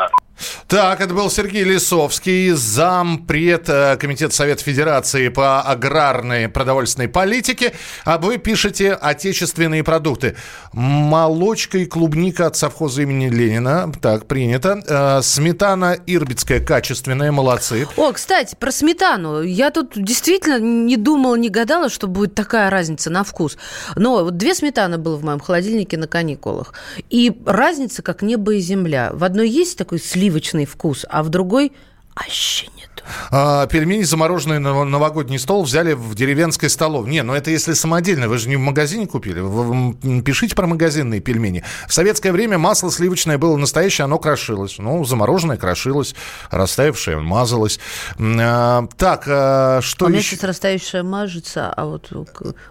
Так, 0.70 1.00
это 1.00 1.14
был 1.14 1.30
Сергей 1.30 1.64
Лисовский, 1.64 2.50
зампред 2.50 3.37
э, 3.46 3.98
Комитета 3.98 4.34
Совета 4.34 4.64
Федерации 4.64 5.30
по 5.30 5.62
аграрной 5.62 6.50
продовольственной 6.50 7.08
политике. 7.08 7.74
А 8.06 8.18
вы 8.18 8.38
пишете 8.38 8.94
отечественные 8.94 9.84
продукты. 9.84 10.36
Молочка 10.74 11.78
и 11.78 11.86
клубника 11.86 12.48
от 12.48 12.56
совхоза 12.56 13.04
имени 13.04 13.30
Ленина. 13.30 13.92
Так, 14.02 14.26
принято. 14.28 14.82
Э, 14.88 15.22
Сметана 15.22 15.98
ирбитская 16.06 16.60
качественная, 16.60 17.32
молодцы. 17.32 17.88
О, 17.98 18.12
кстати, 18.12 18.56
про 18.60 18.72
сметану. 18.72 19.42
Я 19.42 19.72
тут 19.72 19.94
действительно 19.96 20.60
не 20.60 20.98
думала, 20.98 21.36
не 21.36 21.50
гадала, 21.50 21.90
что 21.90 22.08
будет 22.08 22.36
такая 22.36 22.70
разница 22.70 23.10
на 23.10 23.24
вкус. 23.24 23.58
Но 23.96 24.24
вот 24.24 24.38
две 24.38 24.56
сметаны 24.56 24.98
было 24.98 25.18
в 25.18 25.24
моем 25.24 25.40
холодильнике 25.40 25.98
на 25.98 26.08
каникулах. 26.08 26.74
И 27.10 27.42
разница 27.46 28.02
как 28.02 28.22
небо 28.22 28.56
и 28.56 28.60
земля. 28.60 29.12
В 29.14 29.24
одной 29.24 29.50
есть 29.50 29.78
такой 29.78 30.00
сливочный 30.00 30.66
вкус, 30.66 31.06
а 31.10 31.24
в 31.24 31.30
другой 31.30 31.72
вообще 32.20 32.68
нет. 32.78 32.88
А, 33.32 33.68
пельмени, 33.68 34.04
замороженные 34.04 34.60
на 34.60 34.84
новогодний 34.84 35.40
стол, 35.40 35.64
взяли 35.64 35.94
в 35.94 36.16
деревенской 36.16 36.70
столовой. 36.70 37.10
Не, 37.10 37.24
ну 37.24 37.34
это 37.34 37.52
если 37.52 37.74
самодельно, 37.74 38.28
вы 38.28 38.38
же 38.38 38.50
не 38.50 38.56
в 38.56 38.60
магазине 38.60 39.08
купили. 39.08 39.40
Вы 39.40 40.22
пишите 40.22 40.56
про 40.56 40.68
магазинные 40.68 41.20
пельмени. 41.20 41.64
В 41.88 41.94
советское 41.94 42.32
время 42.32 42.58
масло 42.58 42.92
сливочное 42.92 43.38
было 43.38 43.56
настоящее, 43.58 44.06
оно 44.06 44.20
крошилось. 44.20 44.78
Ну, 44.78 45.04
замороженное 45.06 45.58
крошилось, 45.58 46.16
растаявшее 46.50 47.20
мазалось. 47.20 47.80
А, 48.20 48.88
так, 48.98 49.24
а, 49.28 49.80
что 49.82 50.08
меня 50.08 50.20
еще? 50.20 50.32
сейчас 50.32 50.44
растаявшее 50.44 51.04
мажется, 51.04 51.72
а 51.72 51.86
вот 51.86 52.12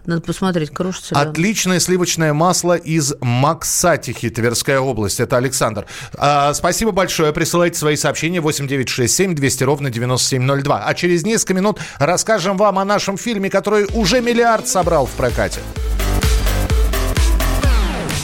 надо 0.07 0.21
посмотреть, 0.23 0.71
кружится 0.71 1.15
ли. 1.15 1.21
Отличное 1.21 1.81
сливочное 1.81 2.33
масло 2.33 2.77
из 2.77 3.15
Максатихи, 3.21 4.31
Тверская 4.31 4.81
область. 4.81 5.21
Это 5.21 5.37
Александр. 5.37 5.87
А, 6.17 6.53
спасибо 6.55 6.91
большое. 6.91 7.33
Присылайте 7.33 7.79
свои 7.79 7.97
сообщения 7.97 8.41
8967 8.41 9.35
200 9.37 9.65
ровно 9.65 9.91
9702. 9.91 10.85
А 10.85 10.95
через 10.95 11.25
несколько 11.25 11.55
минут 11.55 11.79
расскажем 11.99 12.57
вам 12.57 12.79
о 12.79 12.85
нашем 12.85 13.17
фильме, 13.17 13.49
который 13.51 13.87
уже 13.95 14.21
миллиард 14.21 14.67
собрал 14.67 15.07
в 15.07 15.11
прокате. 15.13 15.61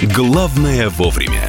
Главное 0.03 0.89
вовремя. 0.89 1.49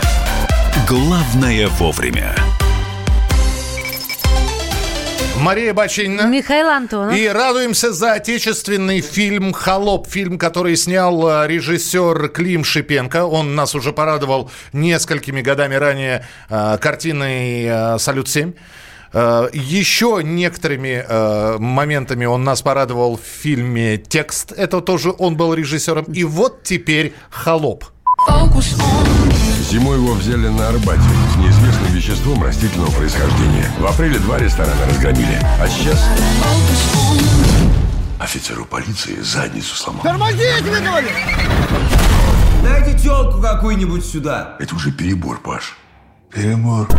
«Главное 0.91 1.69
вовремя». 1.69 2.35
Мария 5.39 5.73
Бачинина. 5.73 6.23
Михаил 6.23 6.67
Антонов. 6.67 7.15
И 7.15 7.29
радуемся 7.29 7.93
за 7.93 8.11
отечественный 8.15 8.99
фильм 8.99 9.53
«Холоп». 9.53 10.09
Фильм, 10.09 10.37
который 10.37 10.75
снял 10.75 11.25
э, 11.29 11.47
режиссер 11.47 12.27
Клим 12.27 12.65
Шипенко. 12.65 13.23
Он 13.23 13.55
нас 13.55 13.73
уже 13.73 13.93
порадовал 13.93 14.51
несколькими 14.73 15.39
годами 15.41 15.75
ранее 15.75 16.25
э, 16.49 16.77
картиной 16.77 17.63
э, 17.63 17.97
«Салют-7». 17.97 18.53
Э, 19.13 19.47
Еще 19.53 20.19
некоторыми 20.21 21.05
э, 21.07 21.57
моментами 21.57 22.25
он 22.25 22.43
нас 22.43 22.61
порадовал 22.61 23.15
в 23.15 23.25
фильме 23.25 23.95
«Текст». 23.97 24.51
Это 24.51 24.81
тоже 24.81 25.13
он 25.17 25.37
был 25.37 25.53
режиссером. 25.53 26.03
И 26.11 26.25
вот 26.25 26.63
теперь 26.63 27.13
«Холоп». 27.29 27.85
Зимой 29.71 29.95
его 29.95 30.15
взяли 30.15 30.49
на 30.49 30.67
Арбате 30.67 30.99
с 31.33 31.37
неизвестным 31.37 31.93
веществом 31.93 32.43
растительного 32.43 32.91
происхождения. 32.91 33.71
В 33.79 33.85
апреле 33.85 34.19
два 34.19 34.37
ресторана 34.37 34.85
разгромили. 34.85 35.39
А 35.61 35.65
сейчас... 35.69 36.05
Офицеру 38.19 38.65
полиции 38.65 39.21
задницу 39.21 39.73
сломал. 39.77 40.03
Тормозите, 40.03 40.61
Виталий! 40.65 41.11
Дайте 42.61 42.99
телку 42.99 43.41
какую-нибудь 43.41 44.05
сюда. 44.05 44.57
Это 44.59 44.75
уже 44.75 44.91
перебор, 44.91 45.39
Паш. 45.39 45.77
Перебор. 46.33 46.89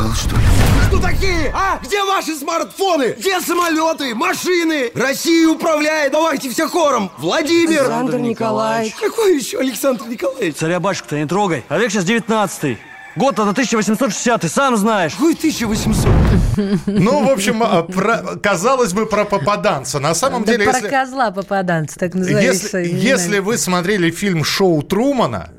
Перебухал, 0.00 0.14
что 0.14 0.36
ли? 0.36 0.42
Кто 0.88 0.98
такие? 0.98 1.52
А? 1.54 1.78
Где 1.82 2.02
ваши 2.04 2.34
смартфоны? 2.34 3.14
Где 3.18 3.40
самолеты? 3.40 4.14
Машины? 4.14 4.90
Россию 4.94 5.54
управляет. 5.54 6.12
Давайте 6.12 6.50
все 6.50 6.68
хором. 6.68 7.10
Владимир. 7.18 7.80
Александр 7.82 8.18
Николаевич. 8.18 8.94
Какой 8.94 9.36
еще 9.36 9.58
Александр 9.58 10.06
Николаевич? 10.06 10.56
Царя-батюшку-то 10.56 11.16
не 11.18 11.26
трогай. 11.26 11.64
А 11.68 11.78
век 11.78 11.90
сейчас 11.90 12.04
19 12.04 12.78
Год 13.16 13.34
это 13.34 13.50
1860 13.50 14.50
сам 14.50 14.76
знаешь. 14.76 15.12
Какой 15.12 15.34
1800? 15.34 16.08
Ну, 16.86 17.24
в 17.24 17.30
общем, 17.30 17.62
а, 17.62 17.82
про- 17.82 18.36
казалось 18.42 18.92
бы, 18.92 19.06
про 19.06 19.24
попаданца. 19.24 19.98
На 19.98 20.14
самом 20.14 20.44
Да 20.44 20.52
деле, 20.52 20.64
про 20.64 20.76
если... 20.76 20.88
козла 20.88 21.30
попаданца, 21.30 21.98
так 21.98 22.14
называется. 22.14 22.78
Если, 22.78 22.94
если 23.06 23.38
вы 23.38 23.56
смотрели 23.56 24.10
фильм 24.10 24.44
«Шоу 24.44 24.82
Трумана», 24.82 25.50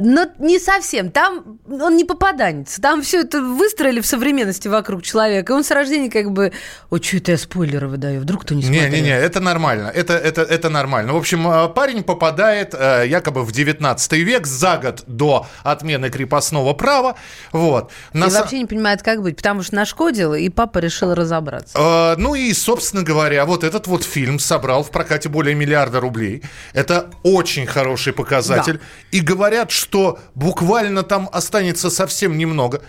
Но 0.00 0.26
не 0.38 0.58
совсем. 0.58 1.10
Там 1.10 1.58
он 1.68 1.96
не 1.96 2.04
попаданец. 2.04 2.78
Там 2.80 3.02
все 3.02 3.20
это 3.20 3.42
выстроили 3.42 4.00
в 4.00 4.06
современности 4.06 4.68
вокруг 4.68 5.02
человека. 5.02 5.52
И 5.52 5.56
он 5.56 5.64
с 5.64 5.70
рождения 5.70 6.10
как 6.10 6.30
бы... 6.32 6.52
Ой, 6.90 7.02
что 7.02 7.16
это 7.16 7.32
я 7.32 7.38
спойлеры 7.38 7.88
выдаю? 7.88 8.20
Вдруг 8.20 8.42
кто 8.42 8.54
не 8.54 8.62
смотрел? 8.62 8.84
Не-не-не, 8.90 9.10
это 9.16 9.40
нормально. 9.40 9.90
Это, 9.94 10.14
это, 10.14 10.42
это 10.42 10.68
нормально. 10.70 11.12
В 11.12 11.16
общем, 11.16 11.48
э, 11.50 11.68
парень 11.68 12.02
попадает 12.02 12.74
э, 12.74 13.04
якобы 13.06 13.44
в 13.44 13.52
19 13.52 14.12
век, 14.12 14.46
за 14.46 14.76
год 14.78 15.04
до 15.06 15.46
отмены 15.62 16.10
крепостного 16.10 16.74
права. 16.74 17.16
Вот. 17.52 17.90
И 18.12 18.18
На 18.18 18.26
са- 18.26 18.40
вообще 18.40 18.58
не 18.58 18.66
понимает, 18.66 19.02
как 19.02 19.22
быть, 19.22 19.36
потому 19.36 19.62
что 19.62 19.74
нашкодил, 19.76 20.34
и 20.34 20.48
папа 20.48 20.78
решил 20.78 21.14
разобраться. 21.14 21.78
Э, 21.78 22.16
Ну 22.18 22.34
и, 22.34 22.52
собственно 22.52 23.02
говоря, 23.02 23.44
вот 23.46 23.64
этот 23.64 23.86
вот 23.86 24.04
фильм 24.04 24.38
собрал 24.38 24.82
в 24.82 24.90
прокате 24.90 25.28
более 25.28 25.54
миллиарда 25.54 26.00
рублей. 26.00 26.42
Это 26.72 27.10
очень 27.22 27.66
хороший 27.66 28.12
показатель. 28.12 28.74
Да. 28.78 28.80
И 29.10 29.20
говорят, 29.40 29.70
что 29.70 30.18
буквально 30.34 31.02
там 31.02 31.28
останется 31.32 31.88
совсем 31.88 32.36
немного. 32.36 32.82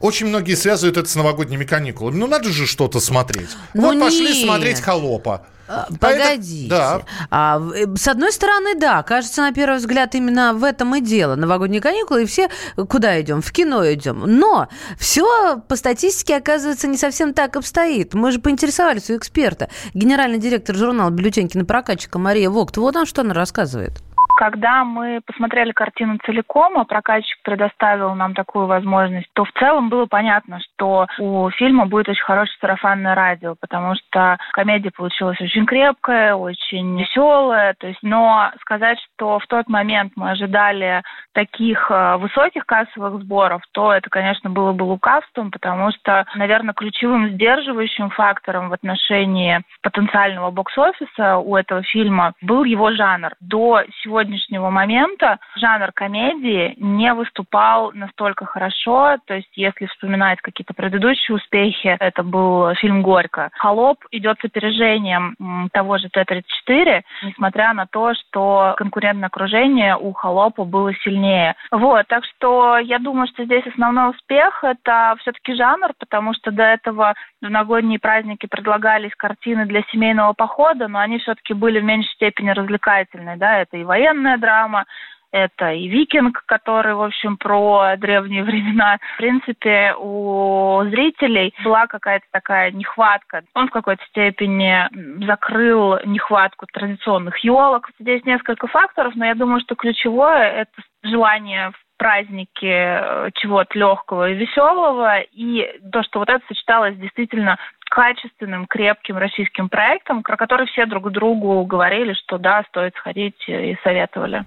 Очень 0.00 0.28
многие 0.28 0.54
связывают 0.54 0.96
это 0.96 1.06
с 1.08 1.14
новогодними 1.16 1.64
каникулами. 1.64 2.16
Ну, 2.16 2.26
надо 2.26 2.48
же 2.48 2.66
что-то 2.66 2.98
смотреть. 2.98 3.50
Ну, 3.74 3.82
вот 3.82 4.00
пошли 4.00 4.32
нет. 4.32 4.46
смотреть 4.46 4.80
«Холопа». 4.80 5.42
А, 5.70 5.82
А 5.82 5.86
это- 5.90 5.98
Погодите. 5.98 6.68
да. 6.70 7.02
А, 7.30 7.60
э, 7.74 7.84
с 7.94 8.08
одной 8.08 8.32
стороны, 8.32 8.74
да, 8.74 9.02
кажется, 9.02 9.42
на 9.42 9.52
первый 9.52 9.76
взгляд, 9.76 10.14
именно 10.14 10.54
в 10.54 10.64
этом 10.64 10.94
и 10.94 11.02
дело. 11.02 11.34
Новогодние 11.34 11.82
каникулы, 11.82 12.22
и 12.22 12.26
все 12.26 12.48
куда 12.88 13.20
идем? 13.20 13.42
В 13.42 13.52
кино 13.52 13.84
идем. 13.92 14.22
Но 14.24 14.68
все 14.98 15.58
по 15.68 15.76
статистике, 15.76 16.36
оказывается, 16.36 16.86
не 16.86 16.96
совсем 16.96 17.34
так 17.34 17.56
обстоит. 17.56 18.14
Мы 18.14 18.32
же 18.32 18.38
поинтересовались 18.38 19.10
у 19.10 19.16
эксперта. 19.18 19.68
Генеральный 19.92 20.38
директор 20.38 20.74
журнала 20.74 21.10
«Бюллетень 21.10 21.48
кинопрокатчика» 21.48 22.18
Мария 22.18 22.48
Вогт. 22.48 22.78
Вот 22.78 22.96
она 22.96 23.04
что 23.04 23.20
она 23.20 23.34
рассказывает. 23.34 24.00
Когда 24.38 24.84
мы 24.84 25.20
посмотрели 25.26 25.72
картину 25.72 26.16
целиком, 26.24 26.78
а 26.78 26.84
прокатчик 26.84 27.36
предоставил 27.42 28.14
нам 28.14 28.34
такую 28.34 28.66
возможность, 28.66 29.26
то 29.32 29.44
в 29.44 29.50
целом 29.58 29.88
было 29.88 30.06
понятно, 30.06 30.60
что 30.60 31.08
у 31.18 31.50
фильма 31.50 31.86
будет 31.86 32.08
очень 32.08 32.22
хорошее 32.22 32.56
сарафанное 32.60 33.16
радио, 33.16 33.56
потому 33.60 33.96
что 33.96 34.38
комедия 34.52 34.92
получилась 34.92 35.40
очень 35.40 35.66
крепкая, 35.66 36.36
очень 36.36 37.00
веселая. 37.00 37.74
То 37.80 37.88
есть, 37.88 37.98
но 38.02 38.52
сказать, 38.60 39.00
что 39.00 39.40
в 39.40 39.46
тот 39.48 39.68
момент 39.68 40.12
мы 40.14 40.30
ожидали 40.30 41.02
таких 41.32 41.90
э, 41.90 42.16
высоких 42.18 42.64
кассовых 42.64 43.20
сборов, 43.22 43.62
то 43.72 43.92
это, 43.92 44.08
конечно, 44.08 44.50
было 44.50 44.72
бы 44.72 44.84
лукавством, 44.84 45.50
потому 45.50 45.90
что, 45.90 46.26
наверное, 46.36 46.74
ключевым 46.74 47.30
сдерживающим 47.30 48.10
фактором 48.10 48.68
в 48.68 48.72
отношении 48.72 49.62
потенциального 49.82 50.52
бокс-офиса 50.52 51.38
у 51.38 51.56
этого 51.56 51.82
фильма 51.82 52.34
был 52.40 52.62
его 52.62 52.92
жанр. 52.92 53.32
До 53.40 53.82
сегодняшнего 54.04 54.27
сегодняшнего 54.28 54.70
момента 54.70 55.38
жанр 55.56 55.90
комедии 55.92 56.74
не 56.78 57.12
выступал 57.14 57.92
настолько 57.94 58.44
хорошо. 58.44 59.16
То 59.26 59.34
есть, 59.34 59.50
если 59.54 59.86
вспоминать 59.86 60.40
какие-то 60.40 60.74
предыдущие 60.74 61.36
успехи, 61.36 61.96
это 61.98 62.22
был 62.22 62.74
фильм 62.74 63.02
«Горько». 63.02 63.50
«Холоп» 63.54 64.04
идет 64.10 64.38
с 64.40 64.44
опережением 64.44 65.36
того 65.72 65.98
же 65.98 66.08
Т-34, 66.10 67.02
несмотря 67.22 67.72
на 67.72 67.86
то, 67.86 68.12
что 68.14 68.74
конкурентное 68.76 69.28
окружение 69.28 69.96
у 69.96 70.12
«Холопа» 70.12 70.64
было 70.64 70.94
сильнее. 70.96 71.54
Вот, 71.70 72.06
так 72.08 72.24
что 72.24 72.78
я 72.78 72.98
думаю, 72.98 73.26
что 73.28 73.44
здесь 73.44 73.66
основной 73.66 74.10
успех– 74.10 74.60
это 74.62 75.16
все-таки 75.20 75.54
жанр, 75.54 75.92
потому 75.98 76.34
что 76.34 76.50
до 76.50 76.64
этого 76.64 77.14
в 77.40 77.48
новогодние 77.48 77.98
праздники 77.98 78.46
предлагались 78.46 79.14
картины 79.16 79.64
для 79.66 79.82
семейного 79.90 80.32
похода, 80.34 80.88
но 80.88 80.98
они 80.98 81.18
все-таки 81.18 81.54
были 81.54 81.80
в 81.80 81.84
меньшей 81.84 82.10
степени 82.12 82.50
развлекательные, 82.50 83.36
да, 83.36 83.60
это 83.60 83.76
и 83.76 83.84
военная 84.18 84.38
драма, 84.38 84.84
это 85.30 85.72
и 85.72 85.88
викинг, 85.88 86.42
который, 86.46 86.94
в 86.94 87.02
общем, 87.02 87.36
про 87.36 87.96
древние 87.98 88.42
времена. 88.42 88.98
В 89.14 89.18
принципе, 89.18 89.94
у 89.98 90.82
зрителей 90.88 91.54
была 91.62 91.86
какая-то 91.86 92.24
такая 92.32 92.70
нехватка. 92.70 93.42
Он 93.54 93.68
в 93.68 93.70
какой-то 93.70 94.02
степени 94.06 94.88
закрыл 95.26 95.98
нехватку 96.06 96.66
традиционных 96.72 97.36
елок. 97.44 97.90
Здесь 98.00 98.24
несколько 98.24 98.68
факторов, 98.68 99.14
но 99.16 99.26
я 99.26 99.34
думаю, 99.34 99.60
что 99.60 99.74
ключевое– 99.74 100.50
это 100.62 100.72
желание 101.02 101.72
в 101.72 101.87
празднике 101.98 102.70
э, 102.70 103.30
чего-то 103.34 103.78
легкого 103.78 104.30
и 104.30 104.34
веселого, 104.34 105.20
и 105.20 105.68
то, 105.92 106.02
что 106.02 106.20
вот 106.20 106.30
это 106.30 106.42
сочеталось 106.48 106.96
действительно 106.96 107.58
качественным, 107.90 108.66
крепким 108.66 109.18
российским 109.18 109.68
проектом, 109.68 110.22
про 110.22 110.36
который 110.36 110.66
все 110.66 110.86
друг 110.86 111.10
другу 111.10 111.64
говорили, 111.64 112.14
что 112.14 112.38
да, 112.38 112.62
стоит 112.68 112.94
сходить 112.96 113.42
и 113.48 113.76
советовали. 113.82 114.44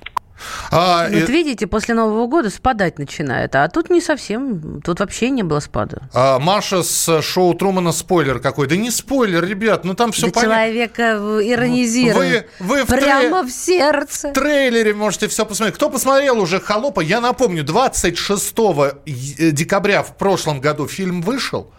А, 0.72 1.08
Вот 1.10 1.30
видите, 1.30 1.68
после 1.68 1.94
Нового 1.96 2.28
года 2.28 2.50
спадать 2.50 3.00
начинает. 3.00 3.56
А 3.56 3.68
тут 3.70 3.90
не 3.90 4.02
совсем. 4.02 4.82
Тут 4.82 5.00
вообще 5.00 5.30
не 5.30 5.44
было 5.44 5.60
спада. 5.60 6.10
а, 6.14 6.40
Маша 6.40 6.84
с 6.84 7.22
шоу 7.22 7.54
Трумана 7.54 7.92
спойлер 7.92 8.40
какой. 8.40 8.68
Да 8.68 8.76
не 8.76 8.92
спойлер, 8.92 9.46
ребят, 9.46 9.84
ну 9.84 9.94
там 9.94 10.12
все 10.12 10.28
Да 10.28 10.34
понятно. 10.34 10.56
человека 10.56 11.04
иронизирует. 11.44 12.48
Вы- 12.60 12.66
вы 12.68 12.84
в 12.84 12.88
Прямо 12.88 13.42
тре- 13.42 13.50
в 13.50 13.52
сердце. 13.52 14.30
В 14.30 14.34
трейлере 14.34 14.94
можете 14.94 15.28
все 15.28 15.46
посмотреть. 15.46 15.76
Кто 15.76 15.90
посмотрел 15.90 16.40
уже 16.40 16.60
«Холопа», 16.60 17.02
я 17.02 17.22
напомню, 17.22 17.64
26 17.64 18.96
и- 19.06 19.52
декабря 19.52 20.04
в 20.04 20.18
прошлом 20.18 20.60
году 20.62 20.88
фильм 20.88 21.22
вышел, 21.22 21.72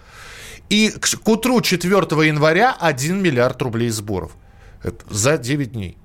и 0.69 0.91
к, 0.91 1.01
к 1.23 1.29
утру 1.29 1.61
4 1.61 2.23
января 2.27 2.75
1 2.79 3.21
миллиард 3.23 3.61
рублей 3.63 3.91
сборов. 3.91 4.33
За 5.11 5.39
9 5.39 5.73
дней. 5.73 5.97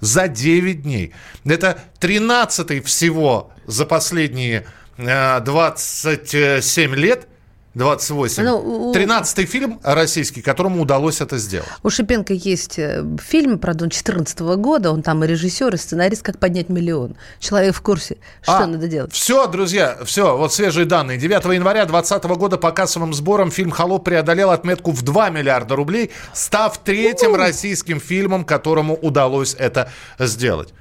За 0.00 0.28
9 0.28 0.82
дней. 0.82 1.12
Это 1.44 1.78
13 2.00 2.84
всего 2.84 3.52
за 3.66 3.86
последние 3.86 4.66
э, 4.96 5.40
27 5.40 6.94
лет, 6.94 7.28
28. 7.74 8.44
Ну, 8.44 8.90
у- 8.90 8.92
13 8.92 9.46
фильм 9.48 9.80
российский, 9.82 10.42
которому 10.42 10.80
удалось 10.80 11.20
это 11.20 11.38
сделать. 11.38 11.68
У 11.82 11.90
Шипенко 11.90 12.32
есть 12.32 12.78
э, 12.78 13.04
фильм, 13.20 13.58
правда, 13.58 13.84
он 13.84 13.88
2014 13.88 14.38
года, 14.58 14.92
он 14.92 15.02
там 15.02 15.24
и 15.24 15.26
режиссер, 15.26 15.74
и 15.74 15.76
сценарист 15.76 16.22
«Как 16.22 16.38
поднять 16.38 16.68
миллион». 16.68 17.16
Человек 17.40 17.74
в 17.74 17.80
курсе, 17.82 18.16
что 18.42 18.58
А, 18.58 18.66
надо 18.66 18.86
делать. 18.86 19.12
Все, 19.12 19.46
друзья, 19.48 19.98
все, 20.04 20.36
вот 20.36 20.52
свежие 20.52 20.86
данные. 20.86 21.18
9 21.18 21.44
января 21.54 21.84
2020 21.84 22.24
года 22.38 22.58
по 22.58 22.70
кассовым 22.70 23.12
сборам 23.12 23.50
фильм 23.50 23.72
«Холоп» 23.72 24.04
преодолел 24.04 24.50
отметку 24.50 24.92
в 24.92 25.02
2 25.02 25.30
миллиарда 25.30 25.74
рублей, 25.74 26.12
став 26.32 26.78
третьим 26.78 27.34
российским 27.34 27.98
фильмом, 28.00 28.44
которому 28.44 28.94
удалось 28.94 29.56
это 29.58 29.90
сделать. 30.20 30.72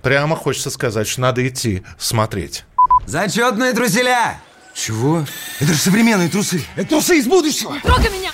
Прямо 0.00 0.34
хочется 0.34 0.70
сказать, 0.70 1.06
что 1.06 1.20
надо 1.20 1.46
идти 1.46 1.82
смотреть. 1.98 2.64
Зачетные 3.06 3.72
труселя! 3.74 4.40
Чего? 4.74 5.24
Это 5.60 5.72
же 5.72 5.78
современные 5.78 6.28
трусы. 6.28 6.64
Это 6.76 6.90
трусы 6.90 7.18
из 7.18 7.26
будущего. 7.26 7.74
Трогай 7.82 8.10
меня! 8.10 8.30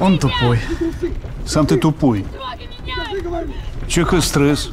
Он 0.00 0.18
тупой. 0.18 0.60
Сам 1.46 1.66
ты 1.66 1.76
тупой. 1.76 2.24
Чека 3.88 4.20
стресс. 4.20 4.70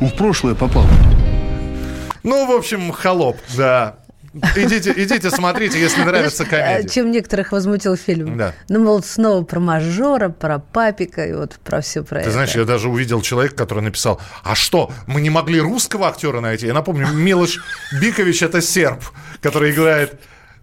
Он 0.00 0.08
в 0.08 0.14
прошлое 0.14 0.54
попал. 0.54 0.86
Ну, 2.22 2.46
в 2.46 2.52
общем, 2.52 2.92
«Холоп», 2.92 3.38
да. 3.56 3.98
Идите, 4.56 4.92
идите 4.96 5.30
смотрите, 5.30 5.80
если 5.80 6.02
нравится 6.02 6.44
э, 6.44 6.46
комедия. 6.46 6.88
Чем 6.88 7.10
некоторых 7.10 7.52
возмутил 7.52 7.96
фильм? 7.96 8.36
Да. 8.36 8.54
Ну, 8.68 8.80
мол, 8.84 9.02
снова 9.02 9.42
про 9.44 9.58
мажора, 9.58 10.28
про 10.28 10.58
папика 10.58 11.26
и 11.26 11.32
вот 11.32 11.58
про 11.64 11.80
все 11.80 12.02
про 12.02 12.16
Ты 12.16 12.22
это. 12.22 12.32
знаешь, 12.32 12.54
я 12.54 12.64
даже 12.64 12.88
увидел 12.88 13.22
человека, 13.22 13.56
который 13.56 13.82
написал, 13.82 14.20
а 14.44 14.54
что, 14.54 14.90
мы 15.06 15.20
не 15.20 15.30
могли 15.30 15.60
русского 15.60 16.08
актера 16.08 16.40
найти? 16.40 16.66
Я 16.66 16.74
напомню, 16.74 17.08
Милош 17.08 17.60
Бикович 18.00 18.42
это 18.42 18.60
серб, 18.60 19.02
который 19.40 19.70
играет 19.72 20.20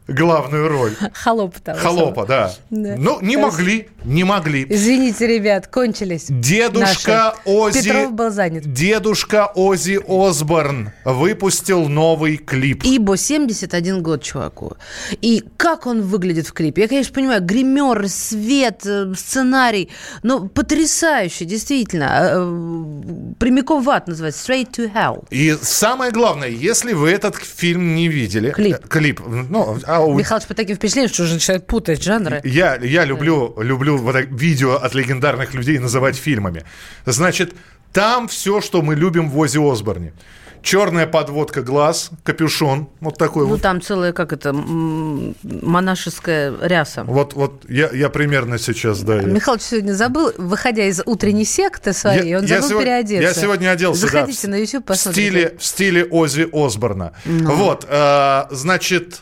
главную 0.08 0.68
роль. 0.68 0.94
Холопа 1.14 1.60
того 1.60 1.80
Холопа, 1.80 2.26
да. 2.26 2.54
Да. 2.70 2.96
Ну, 2.98 3.20
не 3.22 3.38
могли, 3.38 3.90
не 4.04 4.24
могли. 4.24 4.66
Извините, 4.70 5.28
ребят, 5.28 5.68
кончились. 5.68 6.26
Дедушка 6.30 7.36
наши. 7.36 7.50
Ози... 7.50 7.84
Петров 7.84 8.14
был 8.14 8.30
занят. 8.30 8.72
Дедушка 8.72 9.48
Ози 9.56 10.00
Осборн 10.08 10.92
выпустил 11.04 11.88
новый 11.88 12.38
клип. 12.38 12.84
Ибо 12.84 13.18
71 13.18 14.04
год 14.04 14.24
чуваку. 14.24 14.78
И 15.22 15.44
как 15.58 15.88
он 15.88 16.02
выглядит 16.02 16.48
в 16.48 16.54
клипе? 16.54 16.84
Я, 16.84 16.88
конечно, 16.88 17.14
понимаю, 17.14 17.42
гример, 17.44 18.08
свет, 18.10 18.82
э, 18.86 19.14
сценарий, 19.16 19.90
но 20.24 20.48
потрясающе, 20.48 21.46
действительно. 21.46 22.04
Э, 22.04 22.30
э, 22.36 23.36
Прямиком 23.40 23.84
в 23.84 23.90
ад 23.90 24.08
называется, 24.08 24.52
straight 24.52 24.72
to 24.72 24.92
hell. 24.94 25.26
И 25.30 25.56
самое 25.62 26.12
главное, 26.12 26.50
если 26.50 26.94
вы 26.94 27.10
этот 27.10 27.36
фильм 27.36 27.96
не 27.96 28.08
видели... 28.08 28.52
Клип. 28.52 28.88
Клип. 28.88 29.22
Ну, 29.26 29.78
а 29.98 30.00
у- 30.06 30.14
Михалыч 30.18 30.46
под 30.46 30.58
таким 30.58 30.76
впечатлением, 30.76 31.14
что 31.14 31.24
уже 31.24 31.34
начинает 31.36 31.68
путать 31.68 32.04
жанры. 32.04 32.42
Я, 32.44 32.76
я 32.76 33.06
люблю, 33.06 33.54
люблю 33.58 33.98
вот 33.98 34.16
видео 34.30 34.76
от 34.76 34.94
легендарных 34.96 35.54
людей 35.54 35.80
называть 35.80 36.16
фильмами. 36.16 36.64
Значит, 37.06 37.54
там 37.94 38.28
все, 38.28 38.62
что 38.62 38.82
мы 38.82 38.96
любим 38.96 39.30
в 39.30 39.38
Ози 39.38 39.58
Осборне. 39.60 40.14
Черная 40.62 41.06
подводка 41.06 41.62
глаз, 41.62 42.10
капюшон, 42.24 42.90
вот 43.00 43.18
такой 43.20 43.44
Ну, 43.44 43.50
вот. 43.52 43.62
там 43.62 43.82
целая, 43.82 44.14
как 44.14 44.34
это, 44.34 44.52
монашеская 45.44 46.54
ряса. 46.62 47.04
Вот, 47.04 47.34
вот 47.34 47.64
я, 47.70 47.90
я 47.92 48.10
примерно 48.10 48.58
сейчас, 48.58 49.02
да. 49.02 49.16
я- 49.18 49.22
Михалыч 49.22 49.62
сегодня 49.62 49.94
забыл, 49.94 50.32
выходя 50.38 50.86
из 50.86 51.02
утренней 51.06 51.46
секты 51.46 51.94
своей, 51.94 52.30
Я- 52.32 52.38
он 52.40 52.46
я 52.46 52.56
забыл 52.56 52.70
сегодня- 52.70 52.86
переодеться. 52.86 53.24
я 53.28 53.34
сегодня 53.46 53.70
оделся, 53.72 54.02
да, 54.02 54.08
Заходите 54.08 54.48
в- 54.48 54.50
на 54.50 54.56
YouTube, 54.56 54.84
в 54.84 54.88
посмотрите. 54.88 55.30
стиле, 55.30 55.56
в 55.60 55.64
стиле 55.66 56.06
Ози 56.06 56.48
Осборна. 56.52 57.14
Ну. 57.26 57.56
Вот, 57.56 57.86
э, 57.88 58.44
значит, 58.52 59.22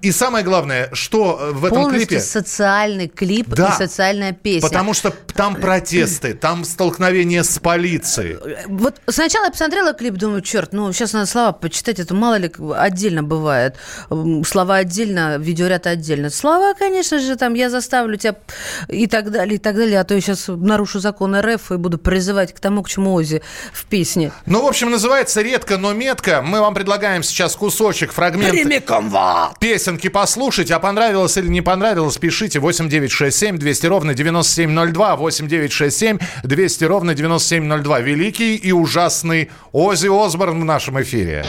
и 0.00 0.10
самое 0.12 0.44
главное, 0.44 0.88
что 0.92 1.38
э, 1.40 1.52
в 1.52 1.64
этом 1.64 1.82
Полностью 1.82 2.08
клипе... 2.08 2.22
социальный 2.22 3.08
клип 3.08 3.48
Да. 3.48 3.68
и 3.68 3.72
социальная 3.72 4.32
песня. 4.32 4.66
Потому 4.68 4.94
что 4.94 5.10
там 5.10 5.56
протесты, 5.56 6.34
там 6.34 6.64
столкновение 6.64 7.44
с 7.44 7.58
полицией. 7.58 8.38
Вот 8.66 9.00
сначала 9.06 9.44
я 9.46 9.50
посмотрела 9.50 9.92
клип, 9.92 10.14
думаю, 10.14 10.40
черт, 10.40 10.72
ну 10.72 10.90
сейчас 10.92 11.12
надо 11.12 11.26
слова 11.26 11.52
почитать, 11.52 11.98
это 11.98 12.14
мало 12.14 12.36
ли 12.36 12.50
отдельно 12.74 13.22
бывает. 13.22 13.76
Слова 14.46 14.76
отдельно, 14.76 15.36
видеоряд 15.38 15.86
отдельно. 15.86 16.30
Слова, 16.30 16.72
конечно 16.74 17.18
же, 17.18 17.36
там 17.36 17.54
я 17.54 17.68
заставлю 17.68 18.16
тебя 18.16 18.36
и 18.88 19.06
так 19.06 19.30
далее, 19.30 19.56
и 19.56 19.58
так 19.58 19.76
далее, 19.76 20.00
а 20.00 20.04
то 20.04 20.14
я 20.14 20.20
сейчас 20.20 20.44
нарушу 20.48 21.00
закон 21.00 21.38
РФ 21.38 21.72
и 21.72 21.76
буду 21.76 21.98
призывать 21.98 22.54
к 22.54 22.60
тому, 22.60 22.82
к 22.82 22.88
чему 22.88 23.12
Ози 23.12 23.42
в 23.72 23.84
песне. 23.86 24.32
Ну, 24.46 24.62
в 24.62 24.66
общем, 24.66 24.90
называется 24.90 25.42
«Редко, 25.42 25.76
но 25.76 25.92
метко». 25.92 26.40
Мы 26.42 26.60
вам 26.60 26.74
предлагаем 26.74 27.22
сейчас 27.22 27.56
кусочек, 27.56 28.12
фрагмент 28.12 28.54
песенки 29.58 30.08
послушать. 30.08 30.70
А 30.70 30.78
понравилось 30.78 31.36
или 31.36 31.48
не 31.48 31.60
понравилось, 31.60 32.18
пишите 32.18 32.60
8967 32.60 33.58
200 33.58 33.86
ровно 33.86 34.14
9702, 34.14 35.16
8967 35.16 36.18
200 36.44 36.84
ровно 36.84 37.14
9702. 37.14 38.00
Великий 38.00 38.56
и 38.56 38.72
ужасный 38.72 39.50
Ози 39.72 40.08
Осборн 40.08 40.60
в 40.60 40.64
нашем 40.64 41.00
эфире. 41.02 41.44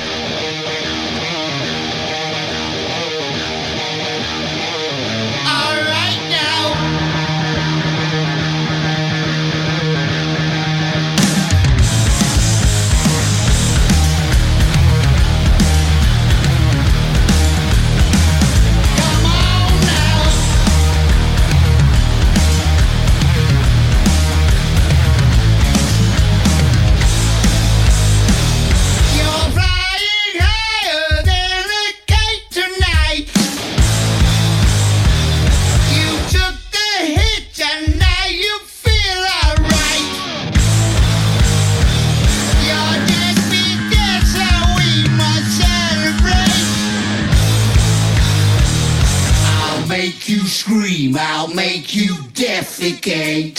Make 49.91 50.29
you 50.29 50.39
scream, 50.47 51.17
I'll 51.19 51.53
make 51.53 51.93
you 51.93 52.13
defecate. 52.33 53.57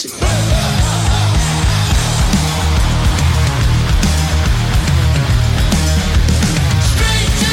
Straight 6.89 7.33
to 7.43 7.53